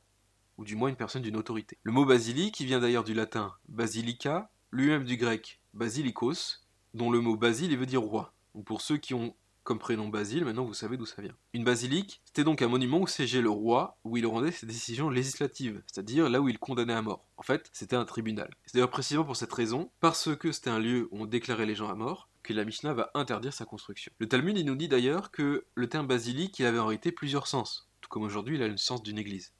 ou 0.57 0.63
du 0.63 0.77
moins 0.77 0.87
une 0.87 0.95
personne 0.95 1.23
d'une 1.23 1.35
autorité. 1.35 1.77
Le 1.83 1.91
mot 1.91 2.05
basilique, 2.05 2.55
qui 2.55 2.65
vient 2.65 2.79
d'ailleurs 2.79 3.03
du 3.03 3.13
latin 3.13 3.53
basilica, 3.67 4.49
lui-même 4.71 5.03
du 5.03 5.17
grec 5.17 5.59
basilikos, 5.73 6.61
dont 6.93 7.11
le 7.11 7.19
mot 7.19 7.35
basile 7.35 7.77
veut 7.77 7.85
dire 7.85 8.01
roi. 8.01 8.33
Pour 8.65 8.81
ceux 8.81 8.97
qui 8.97 9.13
ont 9.13 9.35
comme 9.67 9.79
prénom 9.79 10.07
Basile, 10.07 10.45
maintenant 10.45 10.63
vous 10.63 10.73
savez 10.73 10.95
d'où 10.95 11.05
ça 11.05 11.21
vient. 11.21 11.35
Une 11.53 11.65
basilique, 11.65 12.21
c'était 12.23 12.45
donc 12.45 12.61
un 12.61 12.69
monument 12.69 13.01
où 13.01 13.07
siégeait 13.07 13.41
le 13.41 13.49
roi, 13.49 13.97
où 14.05 14.15
il 14.15 14.25
rendait 14.25 14.53
ses 14.53 14.65
décisions 14.65 15.09
législatives, 15.09 15.83
c'est-à-dire 15.87 16.29
là 16.29 16.39
où 16.39 16.47
il 16.47 16.57
condamnait 16.57 16.93
à 16.93 17.01
mort. 17.01 17.25
En 17.35 17.43
fait, 17.43 17.69
c'était 17.73 17.97
un 17.97 18.05
tribunal. 18.05 18.49
C'est 18.65 18.75
d'ailleurs 18.75 18.89
précisément 18.89 19.25
pour 19.25 19.35
cette 19.35 19.51
raison, 19.51 19.91
parce 19.99 20.33
que 20.37 20.53
c'était 20.53 20.69
un 20.69 20.79
lieu 20.79 21.09
où 21.11 21.23
on 21.23 21.25
déclarait 21.25 21.65
les 21.65 21.75
gens 21.75 21.89
à 21.89 21.95
mort, 21.95 22.29
que 22.43 22.53
la 22.53 22.63
Mishnah 22.63 22.93
va 22.93 23.11
interdire 23.13 23.51
sa 23.51 23.65
construction. 23.65 24.13
Le 24.19 24.29
Talmud, 24.29 24.57
il 24.57 24.65
nous 24.65 24.77
dit 24.77 24.87
d'ailleurs 24.87 25.31
que 25.31 25.65
le 25.75 25.89
terme 25.89 26.07
basilique, 26.07 26.57
il 26.59 26.65
avait 26.65 26.79
en 26.79 26.85
réalité 26.85 27.11
plusieurs 27.11 27.47
sens, 27.47 27.89
tout 27.99 28.07
comme 28.07 28.23
aujourd'hui 28.23 28.55
il 28.55 28.63
a 28.63 28.69
le 28.69 28.77
sens 28.77 29.03
d'une 29.03 29.17
église. 29.17 29.51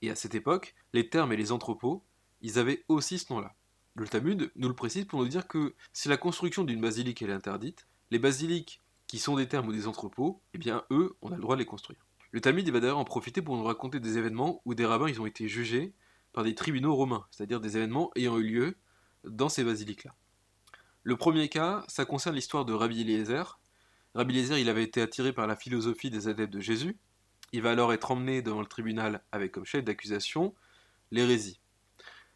Et 0.00 0.10
à 0.10 0.14
cette 0.14 0.34
époque, 0.34 0.74
les 0.94 1.10
termes 1.10 1.34
et 1.34 1.36
les 1.36 1.52
entrepôts, 1.52 2.02
ils 2.40 2.58
avaient 2.58 2.82
aussi 2.88 3.18
ce 3.18 3.30
nom-là. 3.30 3.54
Le 3.94 4.08
Talmud 4.08 4.50
nous 4.56 4.68
le 4.68 4.74
précise 4.74 5.04
pour 5.04 5.20
nous 5.20 5.28
dire 5.28 5.46
que 5.46 5.74
si 5.92 6.08
la 6.08 6.16
construction 6.16 6.64
d'une 6.64 6.80
basilique 6.80 7.20
est 7.20 7.30
interdite, 7.30 7.86
les 8.10 8.18
basiliques 8.18 8.80
qui 9.06 9.18
sont 9.18 9.36
des 9.36 9.48
termes 9.48 9.68
ou 9.68 9.72
des 9.72 9.86
entrepôts, 9.86 10.40
eh 10.54 10.58
bien 10.58 10.84
eux, 10.90 11.16
on 11.22 11.32
a 11.32 11.36
le 11.36 11.42
droit 11.42 11.56
de 11.56 11.60
les 11.60 11.66
construire. 11.66 12.06
Le 12.32 12.40
Talmud 12.40 12.68
va 12.70 12.80
d'ailleurs 12.80 12.98
en 12.98 13.04
profiter 13.04 13.42
pour 13.42 13.56
nous 13.56 13.64
raconter 13.64 13.98
des 13.98 14.18
événements 14.18 14.62
où 14.64 14.74
des 14.74 14.86
rabbins 14.86 15.08
ils 15.08 15.20
ont 15.20 15.26
été 15.26 15.48
jugés 15.48 15.92
par 16.32 16.44
des 16.44 16.54
tribunaux 16.54 16.94
romains, 16.94 17.26
c'est-à-dire 17.30 17.60
des 17.60 17.76
événements 17.76 18.10
ayant 18.14 18.38
eu 18.38 18.44
lieu 18.44 18.76
dans 19.24 19.48
ces 19.48 19.64
basiliques-là. 19.64 20.14
Le 21.02 21.16
premier 21.16 21.48
cas, 21.48 21.84
ça 21.88 22.04
concerne 22.04 22.36
l'histoire 22.36 22.64
de 22.64 22.72
Rabbi 22.72 23.00
Eliezer. 23.00 23.58
Rabbi 24.14 24.34
Eliezer, 24.34 24.58
il 24.58 24.68
avait 24.68 24.84
été 24.84 25.00
attiré 25.00 25.32
par 25.32 25.46
la 25.46 25.56
philosophie 25.56 26.10
des 26.10 26.28
adeptes 26.28 26.52
de 26.52 26.60
Jésus. 26.60 26.98
Il 27.52 27.62
va 27.62 27.70
alors 27.70 27.92
être 27.92 28.10
emmené 28.10 28.42
devant 28.42 28.60
le 28.60 28.66
tribunal 28.66 29.24
avec 29.32 29.52
comme 29.52 29.64
chef 29.64 29.82
d'accusation 29.82 30.54
l'hérésie. 31.10 31.59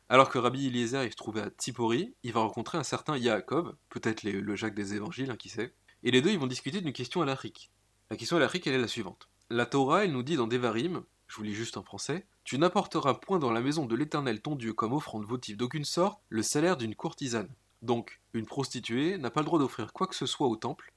Alors 0.08 0.28
que 0.28 0.38
Rabbi 0.38 0.66
Eliezer 0.66 1.04
il 1.04 1.10
se 1.10 1.16
trouvait 1.16 1.40
à 1.42 1.50
Tipori, 1.50 2.14
il 2.22 2.32
va 2.32 2.40
rencontrer 2.40 2.78
un 2.78 2.82
certain 2.82 3.16
Yaakov, 3.16 3.74
peut-être 3.88 4.22
le 4.22 4.56
Jacques 4.56 4.74
des 4.74 4.94
évangiles, 4.94 5.30
hein, 5.30 5.36
qui 5.36 5.48
sait, 5.48 5.74
et 6.04 6.10
les 6.10 6.20
deux, 6.20 6.30
ils 6.30 6.38
vont 6.38 6.46
discuter 6.46 6.82
d'une 6.82 6.92
question 6.92 7.22
à 7.22 7.24
l'Afrique. 7.24 7.72
La 8.10 8.16
question 8.16 8.36
à 8.36 8.40
l'Afrique, 8.40 8.66
elle 8.66 8.74
est 8.74 8.78
la 8.78 8.88
suivante. 8.88 9.30
La 9.48 9.64
Torah, 9.64 10.04
elle 10.04 10.12
nous 10.12 10.22
dit 10.22 10.36
dans 10.36 10.46
Devarim, 10.46 11.02
je 11.28 11.36
vous 11.36 11.42
lis 11.42 11.54
juste 11.54 11.78
en 11.78 11.82
français, 11.82 12.26
Tu 12.44 12.58
n'apporteras 12.58 13.14
point 13.14 13.38
dans 13.38 13.50
la 13.50 13.62
maison 13.62 13.86
de 13.86 13.96
l'Éternel 13.96 14.42
ton 14.42 14.54
Dieu 14.54 14.74
comme 14.74 14.92
offrande 14.92 15.24
votive 15.24 15.56
d'aucune 15.56 15.86
sorte 15.86 16.22
le 16.28 16.42
salaire 16.42 16.76
d'une 16.76 16.94
courtisane. 16.94 17.48
Donc, 17.80 18.20
une 18.34 18.44
prostituée 18.44 19.16
n'a 19.16 19.30
pas 19.30 19.40
le 19.40 19.46
droit 19.46 19.58
d'offrir 19.58 19.94
quoi 19.94 20.06
que 20.06 20.14
ce 20.14 20.26
soit 20.26 20.46
au 20.46 20.56
temple 20.56 20.92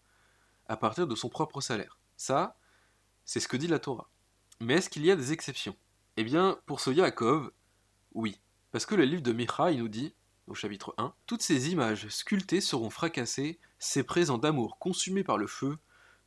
à 0.68 0.76
partir 0.76 1.08
de 1.08 1.16
son 1.16 1.30
propre 1.30 1.62
salaire. 1.62 1.98
Ça, 2.18 2.58
c'est 3.24 3.40
ce 3.40 3.48
que 3.48 3.56
dit 3.56 3.68
la 3.68 3.80
Torah. 3.80 4.10
Mais 4.60 4.76
est-ce 4.76 4.90
qu'il 4.90 5.06
y 5.06 5.12
a 5.12 5.16
des 5.16 5.32
exceptions? 5.32 5.78
Eh 6.18 6.26
bien, 6.26 6.60
pour 6.66 6.82
ce 6.82 6.90
Yaakov, 6.90 7.52
oui. 8.14 8.42
Parce 8.71 8.86
que 8.86 8.95
le 8.95 9.05
livre 9.05 9.21
de 9.21 9.31
Micha, 9.33 9.71
il 9.71 9.79
nous 9.79 9.88
dit 9.88 10.13
au 10.47 10.53
chapitre 10.53 10.93
1, 10.97 11.13
Toutes 11.25 11.41
ces 11.41 11.71
images 11.71 12.07
sculptées 12.07 12.62
seront 12.62 12.89
fracassées, 12.89 13.59
ces 13.79 14.03
présents 14.03 14.38
d'amour 14.38 14.79
consumés 14.79 15.24
par 15.24 15.38
le 15.38 15.47
feu, 15.47 15.77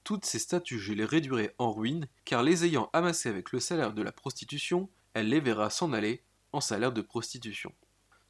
toutes 0.04 0.24
ces 0.24 0.38
statues 0.38 0.78
je 0.78 0.92
les 0.92 1.04
réduirai 1.04 1.54
en 1.58 1.72
ruine, 1.72 2.06
car 2.24 2.42
les 2.42 2.64
ayant 2.64 2.90
amassées 2.92 3.28
avec 3.28 3.52
le 3.52 3.60
salaire 3.60 3.92
de 3.92 4.02
la 4.02 4.12
prostitution, 4.12 4.88
elle 5.14 5.28
les 5.28 5.40
verra 5.40 5.70
s'en 5.70 5.92
aller 5.92 6.22
en 6.52 6.60
salaire 6.60 6.92
de 6.92 7.02
prostitution. 7.02 7.72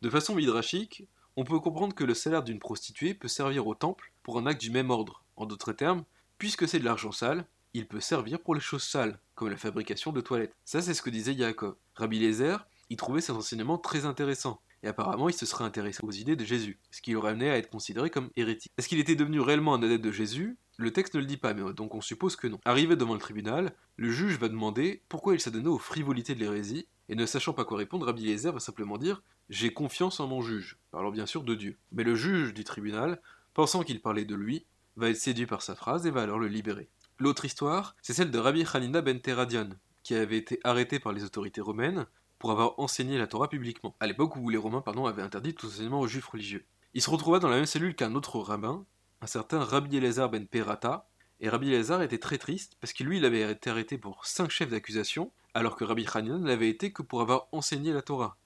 De 0.02 0.10
façon 0.10 0.34
midrashique, 0.34 1.04
on 1.36 1.44
peut 1.44 1.60
comprendre 1.60 1.94
que 1.94 2.04
le 2.04 2.14
salaire 2.14 2.42
d'une 2.42 2.58
prostituée 2.58 3.14
peut 3.14 3.28
servir 3.28 3.66
au 3.66 3.74
temple 3.74 4.12
pour 4.22 4.38
un 4.38 4.46
acte 4.46 4.60
du 4.60 4.70
même 4.70 4.90
ordre. 4.90 5.24
En 5.36 5.46
d'autres 5.46 5.72
termes, 5.72 6.04
puisque 6.38 6.68
c'est 6.68 6.78
de 6.78 6.84
l'argent 6.84 7.12
sale, 7.12 7.46
il 7.72 7.86
peut 7.86 8.00
servir 8.00 8.40
pour 8.40 8.54
les 8.54 8.60
choses 8.60 8.82
sales, 8.82 9.18
comme 9.34 9.48
la 9.48 9.56
fabrication 9.56 10.12
de 10.12 10.20
toilettes. 10.20 10.54
Ça, 10.64 10.82
c'est 10.82 10.94
ce 10.94 11.02
que 11.02 11.10
disait 11.10 11.34
Yaakov. 11.34 11.76
Rabbi 11.94 12.18
Lézer, 12.18 12.66
il 12.90 12.96
trouvait 12.96 13.20
cet 13.20 13.36
enseignement 13.36 13.78
très 13.78 14.04
intéressant. 14.04 14.60
Et 14.82 14.88
apparemment, 14.88 15.28
il 15.28 15.34
se 15.34 15.46
serait 15.46 15.64
intéressé 15.64 16.00
aux 16.02 16.10
idées 16.10 16.36
de 16.36 16.44
Jésus, 16.44 16.78
ce 16.90 17.02
qui 17.02 17.12
l'aurait 17.12 17.30
amené 17.30 17.50
à 17.50 17.56
être 17.56 17.70
considéré 17.70 18.10
comme 18.10 18.30
hérétique. 18.36 18.72
Est-ce 18.78 18.88
qu'il 18.88 18.98
était 18.98 19.14
devenu 19.14 19.40
réellement 19.40 19.74
un 19.74 19.82
adepte 19.82 20.04
de 20.04 20.10
Jésus? 20.10 20.58
Le 20.78 20.90
texte 20.90 21.14
ne 21.14 21.20
le 21.20 21.26
dit 21.26 21.36
pas, 21.36 21.52
mais 21.52 21.72
donc 21.74 21.94
on 21.94 22.00
suppose 22.00 22.36
que 22.36 22.48
non. 22.48 22.58
Arrivé 22.64 22.96
devant 22.96 23.12
le 23.14 23.20
tribunal, 23.20 23.74
le 23.96 24.10
juge 24.10 24.38
va 24.38 24.48
demander 24.48 25.02
pourquoi 25.08 25.34
il 25.34 25.40
s'adonnait 25.40 25.68
aux 25.68 25.78
frivolités 25.78 26.34
de 26.34 26.40
l'hérésie, 26.40 26.88
et 27.10 27.14
ne 27.14 27.26
sachant 27.26 27.52
pas 27.52 27.64
quoi 27.64 27.76
répondre, 27.76 28.06
Rabbi 28.06 28.22
Eliezer 28.22 28.52
va 28.52 28.60
simplement 28.60 28.96
dire 28.96 29.22
J'ai 29.50 29.72
confiance 29.72 30.18
en 30.18 30.26
mon 30.26 30.40
juge, 30.40 30.78
parlant 30.90 31.10
bien 31.10 31.26
sûr 31.26 31.44
de 31.44 31.54
Dieu. 31.54 31.76
Mais 31.92 32.04
le 32.04 32.14
juge 32.14 32.54
du 32.54 32.64
tribunal, 32.64 33.20
pensant 33.52 33.82
qu'il 33.82 34.00
parlait 34.00 34.24
de 34.24 34.34
lui, 34.34 34.64
va 34.96 35.10
être 35.10 35.16
séduit 35.16 35.46
par 35.46 35.62
sa 35.62 35.74
phrase 35.74 36.06
et 36.06 36.10
va 36.10 36.22
alors 36.22 36.38
le 36.38 36.48
libérer. 36.48 36.88
L'autre 37.18 37.44
histoire, 37.44 37.94
c'est 38.00 38.14
celle 38.14 38.30
de 38.30 38.38
Rabbi 38.38 38.64
Hanina 38.72 39.02
ben 39.02 39.20
Teradian, 39.20 39.68
qui 40.02 40.14
avait 40.14 40.38
été 40.38 40.58
arrêté 40.64 40.98
par 40.98 41.12
les 41.12 41.24
autorités 41.24 41.60
romaines 41.60 42.06
pour 42.40 42.50
avoir 42.50 42.80
enseigné 42.80 43.18
la 43.18 43.26
Torah 43.26 43.48
publiquement, 43.48 43.94
à 44.00 44.06
l'époque 44.06 44.34
où 44.34 44.48
les 44.48 44.56
Romains 44.56 44.82
avaient 45.06 45.22
interdit 45.22 45.54
tout 45.54 45.66
enseignement 45.66 46.00
aux 46.00 46.08
juifs 46.08 46.26
religieux. 46.26 46.64
Il 46.94 47.02
se 47.02 47.10
retrouva 47.10 47.38
dans 47.38 47.50
la 47.50 47.56
même 47.56 47.66
cellule 47.66 47.94
qu'un 47.94 48.14
autre 48.14 48.38
rabbin, 48.40 48.86
un 49.20 49.26
certain 49.26 49.62
Rabbi 49.62 49.98
Elazar 49.98 50.30
ben 50.30 50.46
Perata, 50.46 51.06
et 51.40 51.50
Rabbi 51.50 51.70
Elazar 51.70 52.02
était 52.02 52.18
très 52.18 52.38
triste 52.38 52.78
parce 52.80 52.94
que 52.94 53.04
lui 53.04 53.18
il 53.18 53.26
avait 53.26 53.52
été 53.52 53.68
arrêté 53.68 53.98
pour 53.98 54.24
cinq 54.24 54.50
chefs 54.50 54.70
d'accusation, 54.70 55.30
alors 55.52 55.76
que 55.76 55.84
Rabbi 55.84 56.06
Hanina 56.12 56.38
n'avait 56.38 56.70
été 56.70 56.92
que 56.92 57.02
pour 57.02 57.20
avoir 57.20 57.46
enseigné 57.52 57.92
la 57.92 58.00
Torah, 58.00 58.38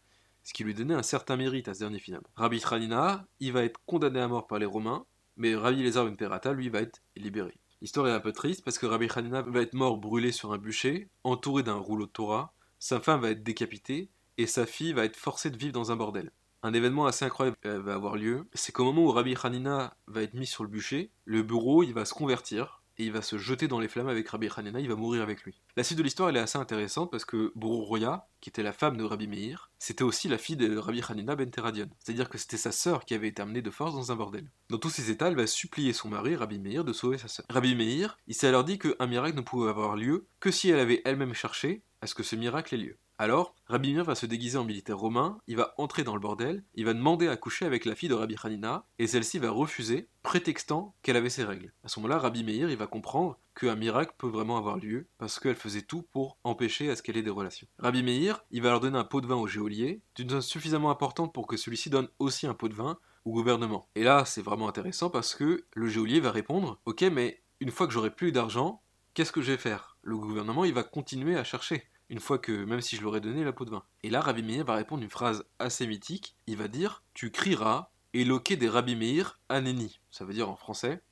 ce 0.42 0.52
qui 0.52 0.64
lui 0.64 0.74
donnait 0.74 0.94
un 0.94 1.04
certain 1.04 1.36
mérite 1.36 1.68
à 1.68 1.74
ce 1.74 1.78
dernier 1.78 2.00
finalement. 2.00 2.28
Rabbi 2.34 2.60
Hanina, 2.68 3.24
il 3.38 3.52
va 3.52 3.62
être 3.62 3.80
condamné 3.86 4.18
à 4.18 4.26
mort 4.26 4.48
par 4.48 4.58
les 4.58 4.66
Romains, 4.66 5.06
mais 5.36 5.54
Rabbi 5.54 5.82
Elazar 5.82 6.04
ben 6.04 6.16
Perata, 6.16 6.52
lui, 6.52 6.68
va 6.68 6.80
être 6.80 7.00
libéré. 7.14 7.56
L'histoire 7.80 8.08
est 8.08 8.12
un 8.12 8.20
peu 8.20 8.32
triste 8.32 8.64
parce 8.64 8.78
que 8.78 8.86
Rabbi 8.86 9.06
Hanina 9.14 9.42
va 9.42 9.60
être 9.60 9.74
mort 9.74 9.98
brûlé 9.98 10.32
sur 10.32 10.52
un 10.52 10.58
bûcher, 10.58 11.10
entouré 11.22 11.62
d'un 11.62 11.74
rouleau 11.74 12.06
de 12.06 12.10
Torah, 12.10 12.54
sa 12.84 13.00
femme 13.00 13.22
va 13.22 13.30
être 13.30 13.42
décapitée 13.42 14.10
et 14.36 14.46
sa 14.46 14.66
fille 14.66 14.92
va 14.92 15.06
être 15.06 15.16
forcée 15.16 15.48
de 15.48 15.56
vivre 15.56 15.72
dans 15.72 15.90
un 15.90 15.96
bordel. 15.96 16.30
Un 16.62 16.74
événement 16.74 17.06
assez 17.06 17.24
incroyable 17.24 17.56
euh, 17.64 17.80
va 17.80 17.94
avoir 17.94 18.14
lieu, 18.14 18.46
c'est 18.52 18.72
qu'au 18.72 18.84
moment 18.84 19.04
où 19.04 19.10
Rabbi 19.10 19.34
Hanina 19.42 19.96
va 20.06 20.20
être 20.20 20.34
mis 20.34 20.44
sur 20.44 20.64
le 20.64 20.68
bûcher, 20.68 21.10
le 21.24 21.42
bureau 21.42 21.82
il 21.82 21.94
va 21.94 22.04
se 22.04 22.12
convertir 22.12 22.82
et 22.98 23.04
il 23.04 23.12
va 23.12 23.22
se 23.22 23.38
jeter 23.38 23.68
dans 23.68 23.80
les 23.80 23.88
flammes 23.88 24.08
avec 24.08 24.28
Rabbi 24.28 24.50
Hanina, 24.54 24.80
il 24.80 24.88
va 24.90 24.96
mourir 24.96 25.22
avec 25.22 25.44
lui. 25.44 25.62
La 25.78 25.82
suite 25.82 25.96
de 25.96 26.02
l'histoire 26.02 26.28
est 26.28 26.38
assez 26.38 26.58
intéressante 26.58 27.10
parce 27.10 27.24
que 27.24 27.52
Roya, 27.58 28.28
qui 28.42 28.50
était 28.50 28.62
la 28.62 28.74
femme 28.74 28.98
de 28.98 29.04
Rabbi 29.04 29.28
Meir, 29.28 29.70
c'était 29.78 30.04
aussi 30.04 30.28
la 30.28 30.36
fille 30.36 30.56
de 30.56 30.76
Rabbi 30.76 31.00
Hanina 31.08 31.36
ben 31.36 31.50
Teradion. 31.50 31.88
C'est-à-dire 31.98 32.28
que 32.28 32.36
c'était 32.36 32.58
sa 32.58 32.70
sœur 32.70 33.06
qui 33.06 33.14
avait 33.14 33.28
été 33.28 33.40
amenée 33.40 33.62
de 33.62 33.70
force 33.70 33.94
dans 33.94 34.12
un 34.12 34.16
bordel. 34.16 34.50
Dans 34.68 34.78
tous 34.78 34.90
ces 34.90 35.10
états, 35.10 35.28
elle 35.28 35.36
va 35.36 35.46
supplier 35.46 35.94
son 35.94 36.10
mari, 36.10 36.36
Rabbi 36.36 36.58
Meir, 36.58 36.84
de 36.84 36.92
sauver 36.92 37.16
sa 37.16 37.28
sœur. 37.28 37.46
Rabbi 37.48 37.74
Meir, 37.74 38.18
il 38.26 38.34
s'est 38.34 38.46
alors 38.46 38.64
dit 38.64 38.78
qu'un 38.78 39.06
miracle 39.06 39.36
ne 39.36 39.42
pouvait 39.42 39.70
avoir 39.70 39.96
lieu 39.96 40.26
que 40.38 40.50
si 40.50 40.68
elle 40.68 40.80
avait 40.80 41.00
elle-même 41.06 41.32
cherché 41.32 41.82
à 42.04 42.06
ce 42.06 42.14
que 42.14 42.22
ce 42.22 42.36
miracle 42.36 42.74
ait 42.74 42.78
lieu. 42.78 42.98
Alors, 43.16 43.54
Rabbi 43.66 43.94
Meir 43.94 44.04
va 44.04 44.14
se 44.14 44.26
déguiser 44.26 44.58
en 44.58 44.64
militaire 44.64 44.98
romain, 44.98 45.38
il 45.46 45.56
va 45.56 45.72
entrer 45.78 46.04
dans 46.04 46.12
le 46.12 46.20
bordel, 46.20 46.62
il 46.74 46.84
va 46.84 46.92
demander 46.92 47.28
à 47.28 47.36
coucher 47.38 47.64
avec 47.64 47.86
la 47.86 47.94
fille 47.94 48.10
de 48.10 48.14
Rabbi 48.14 48.36
Hanina, 48.42 48.84
et 48.98 49.06
celle-ci 49.06 49.38
va 49.38 49.50
refuser, 49.50 50.10
prétextant 50.22 50.94
qu'elle 51.00 51.16
avait 51.16 51.30
ses 51.30 51.44
règles. 51.44 51.72
À 51.82 51.88
ce 51.88 51.98
moment-là, 52.00 52.18
Rabbi 52.18 52.44
Meir 52.44 52.68
il 52.68 52.76
va 52.76 52.86
comprendre 52.86 53.38
qu'un 53.58 53.74
miracle 53.74 54.12
peut 54.18 54.28
vraiment 54.28 54.58
avoir 54.58 54.76
lieu, 54.76 55.06
parce 55.16 55.40
qu'elle 55.40 55.54
faisait 55.54 55.80
tout 55.80 56.02
pour 56.02 56.36
empêcher 56.44 56.90
à 56.90 56.96
ce 56.96 57.02
qu'elle 57.02 57.16
ait 57.16 57.22
des 57.22 57.30
relations. 57.30 57.68
Rabbi 57.78 58.02
Meir, 58.02 58.44
il 58.50 58.60
va 58.60 58.68
leur 58.68 58.80
donner 58.80 58.98
un 58.98 59.04
pot 59.04 59.22
de 59.22 59.26
vin 59.26 59.36
au 59.36 59.46
geôlier, 59.46 60.02
d'une 60.14 60.28
dose 60.28 60.44
suffisamment 60.44 60.90
importante 60.90 61.32
pour 61.32 61.46
que 61.46 61.56
celui-ci 61.56 61.88
donne 61.88 62.08
aussi 62.18 62.46
un 62.46 62.54
pot 62.54 62.68
de 62.68 62.74
vin 62.74 62.98
au 63.24 63.32
gouvernement. 63.32 63.88
Et 63.94 64.02
là, 64.02 64.26
c'est 64.26 64.42
vraiment 64.42 64.68
intéressant 64.68 65.08
parce 65.08 65.34
que 65.34 65.64
le 65.72 65.88
geôlier 65.88 66.20
va 66.20 66.32
répondre 66.32 66.78
Ok, 66.84 67.00
mais 67.00 67.40
une 67.60 67.70
fois 67.70 67.86
que 67.86 67.94
j'aurai 67.94 68.10
plus 68.10 68.30
d'argent, 68.30 68.82
qu'est-ce 69.14 69.32
que 69.32 69.40
je 69.40 69.52
vais 69.52 69.58
faire? 69.58 69.96
Le 70.02 70.18
gouvernement, 70.18 70.66
il 70.66 70.74
va 70.74 70.82
continuer 70.82 71.38
à 71.38 71.44
chercher 71.44 71.86
une 72.10 72.20
fois 72.20 72.38
que, 72.38 72.64
même 72.64 72.80
si 72.80 72.96
je 72.96 73.02
leur 73.02 73.16
ai 73.16 73.20
donné 73.20 73.44
la 73.44 73.52
peau 73.52 73.64
de 73.64 73.70
vin. 73.70 73.82
Et 74.02 74.10
là, 74.10 74.20
Rabbi 74.20 74.42
Meir 74.42 74.64
va 74.64 74.74
répondre 74.74 75.02
une 75.02 75.10
phrase 75.10 75.44
assez 75.58 75.86
mythique. 75.86 76.36
Il 76.46 76.56
va 76.56 76.68
dire 76.68 77.02
Tu 77.14 77.30
crieras, 77.30 77.90
éloqué 78.12 78.56
des 78.56 78.68
Rabbi 78.68 78.96
Meir, 78.96 79.40
Aneni. 79.48 80.00
Ça 80.10 80.24
veut 80.24 80.34
dire 80.34 80.48
en 80.48 80.56
français 80.56 81.02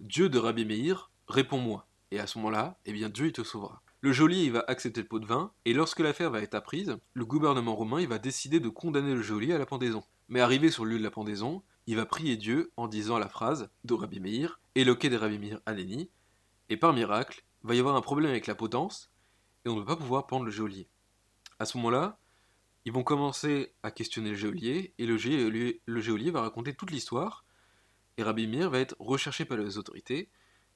Dieu 0.00 0.28
de 0.28 0.38
Rabbi 0.38 0.64
Meir, 0.64 1.10
réponds-moi. 1.28 1.86
Et 2.10 2.18
à 2.18 2.26
ce 2.26 2.38
moment-là, 2.38 2.78
eh 2.86 2.92
bien 2.92 3.08
Dieu 3.08 3.26
il 3.26 3.32
te 3.32 3.42
sauvera. 3.42 3.82
Le 4.00 4.12
geôlier 4.12 4.44
il 4.44 4.52
va 4.52 4.64
accepter 4.68 5.02
le 5.02 5.08
pot 5.08 5.18
de 5.18 5.26
vin, 5.26 5.52
et 5.64 5.74
lorsque 5.74 6.00
l'affaire 6.00 6.30
va 6.30 6.40
être 6.40 6.54
apprise, 6.54 6.96
le 7.14 7.24
gouvernement 7.24 7.74
romain 7.74 8.00
il 8.00 8.08
va 8.08 8.18
décider 8.18 8.60
de 8.60 8.68
condamner 8.68 9.14
le 9.14 9.22
geôlier 9.22 9.54
à 9.54 9.58
la 9.58 9.66
pendaison. 9.66 10.04
Mais 10.28 10.40
arrivé 10.40 10.70
sur 10.70 10.84
le 10.84 10.92
lieu 10.92 10.98
de 10.98 11.04
la 11.04 11.10
pendaison, 11.10 11.62
il 11.86 11.96
va 11.96 12.06
prier 12.06 12.36
Dieu 12.36 12.70
en 12.76 12.86
disant 12.86 13.18
la 13.18 13.28
phrase 13.28 13.70
de 13.84 13.94
Rabbi 13.94 14.20
Meir, 14.20 14.60
éloqué 14.74 15.10
des 15.10 15.16
Rabbi 15.16 15.38
Meir 15.38 15.60
Aneni, 15.66 16.10
et 16.68 16.76
par 16.76 16.92
miracle, 16.92 17.44
va 17.62 17.74
y 17.74 17.80
avoir 17.80 17.96
un 17.96 18.00
problème 18.00 18.30
avec 18.30 18.46
la 18.46 18.54
potence, 18.54 19.10
et 19.68 19.70
on 19.70 19.74
ne 19.76 19.80
va 19.80 19.86
pas 19.86 19.96
pouvoir 19.96 20.26
prendre 20.26 20.46
le 20.46 20.50
geôlier. 20.50 20.88
À 21.58 21.66
ce 21.66 21.76
moment-là, 21.76 22.18
ils 22.86 22.92
vont 22.92 23.02
commencer 23.02 23.74
à 23.82 23.90
questionner 23.90 24.30
le 24.30 24.36
geôlier, 24.36 24.94
et 24.96 25.04
le, 25.04 25.18
geôlier, 25.18 26.30
va 26.30 26.40
raconter 26.40 26.74
toute 26.74 26.90
l'histoire, 26.90 27.44
et 28.16 28.22
Rabbi 28.22 28.46
Mir 28.46 28.70
va 28.70 28.78
être 28.78 28.96
recherché 28.98 29.44
par 29.44 29.58
les 29.58 29.76
autorités, 29.76 30.30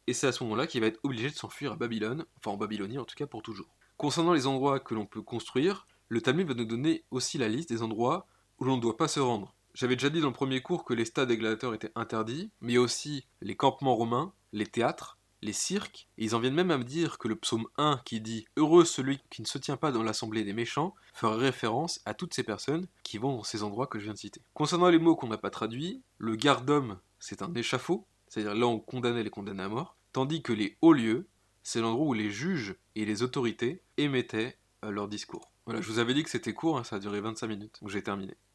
et 0.06 0.12
c'est 0.12 0.26
à 0.26 0.32
ce 0.32 0.44
moment-là 0.44 0.66
qu'il 0.66 0.82
va 0.82 0.88
être 0.88 1.00
obligé 1.04 1.30
de 1.30 1.34
s'enfuir 1.34 1.72
à 1.72 1.76
Babylone, 1.76 2.26
enfin 2.36 2.50
en 2.50 2.56
Babylonie 2.58 2.98
en 2.98 3.04
tout 3.04 3.14
cas 3.16 3.26
pour 3.26 3.42
toujours. 3.42 3.74
Concernant 3.96 4.34
les 4.34 4.46
endroits 4.46 4.78
que 4.78 4.94
l'on 4.94 5.06
peut 5.06 5.22
construire, 5.22 5.86
le 6.08 6.20
Talmud 6.20 6.46
va 6.46 6.54
nous 6.54 6.66
donner 6.66 7.04
aussi 7.10 7.38
la 7.38 7.48
liste 7.48 7.70
des 7.70 7.82
endroits 7.82 8.26
où 8.58 8.64
l'on 8.64 8.76
ne 8.76 8.82
doit 8.82 8.96
pas 8.98 9.08
se 9.08 9.20
rendre. 9.20 9.54
J'avais 9.74 9.96
déjà 9.96 10.10
dit 10.10 10.20
dans 10.20 10.26
le 10.26 10.34
premier 10.34 10.60
cours 10.60 10.84
que 10.84 10.92
les 10.92 11.06
stades 11.06 11.28
des 11.28 11.74
étaient 11.74 11.92
interdits, 11.94 12.50
mais 12.60 12.76
aussi 12.76 13.26
les 13.40 13.56
campements 13.56 13.96
romains, 13.96 14.34
les 14.52 14.66
théâtres, 14.66 15.18
les 15.42 15.52
cirques, 15.52 16.08
et 16.18 16.24
ils 16.24 16.34
en 16.34 16.38
viennent 16.38 16.54
même 16.54 16.70
à 16.70 16.78
me 16.78 16.84
dire 16.84 17.18
que 17.18 17.28
le 17.28 17.36
psaume 17.36 17.66
1 17.76 18.00
qui 18.04 18.20
dit 18.20 18.46
Heureux 18.56 18.84
celui 18.84 19.20
qui 19.30 19.42
ne 19.42 19.46
se 19.46 19.58
tient 19.58 19.76
pas 19.76 19.92
dans 19.92 20.02
l'assemblée 20.02 20.44
des 20.44 20.52
méchants 20.52 20.94
fera 21.12 21.36
référence 21.36 22.00
à 22.04 22.14
toutes 22.14 22.34
ces 22.34 22.44
personnes 22.44 22.86
qui 23.02 23.18
vont 23.18 23.36
dans 23.36 23.42
ces 23.42 23.62
endroits 23.62 23.86
que 23.86 23.98
je 23.98 24.04
viens 24.04 24.14
de 24.14 24.18
citer. 24.18 24.40
Concernant 24.54 24.88
les 24.88 24.98
mots 24.98 25.16
qu'on 25.16 25.28
n'a 25.28 25.38
pas 25.38 25.50
traduits, 25.50 26.02
le 26.18 26.36
gardum 26.36 26.98
c'est 27.18 27.42
un 27.42 27.52
échafaud, 27.54 28.06
c'est-à-dire 28.28 28.54
là 28.54 28.66
on 28.66 28.80
condamnait 28.80 29.22
les 29.22 29.30
condamnés 29.30 29.62
à 29.62 29.68
mort, 29.68 29.96
tandis 30.12 30.42
que 30.42 30.52
les 30.52 30.76
hauts 30.80 30.92
lieux, 30.92 31.28
c'est 31.62 31.80
l'endroit 31.80 32.06
où 32.06 32.14
les 32.14 32.30
juges 32.30 32.76
et 32.94 33.04
les 33.04 33.22
autorités 33.22 33.82
émettaient 33.96 34.58
euh, 34.84 34.90
leur 34.90 35.08
discours. 35.08 35.52
Voilà, 35.66 35.80
je 35.80 35.88
vous 35.88 36.00
avais 36.00 36.14
dit 36.14 36.24
que 36.24 36.30
c'était 36.30 36.54
court, 36.54 36.78
hein, 36.78 36.84
ça 36.84 36.96
a 36.96 36.98
duré 36.98 37.20
25 37.20 37.46
minutes, 37.46 37.78
donc 37.80 37.90
j'ai 37.90 38.02
terminé. 38.02 38.34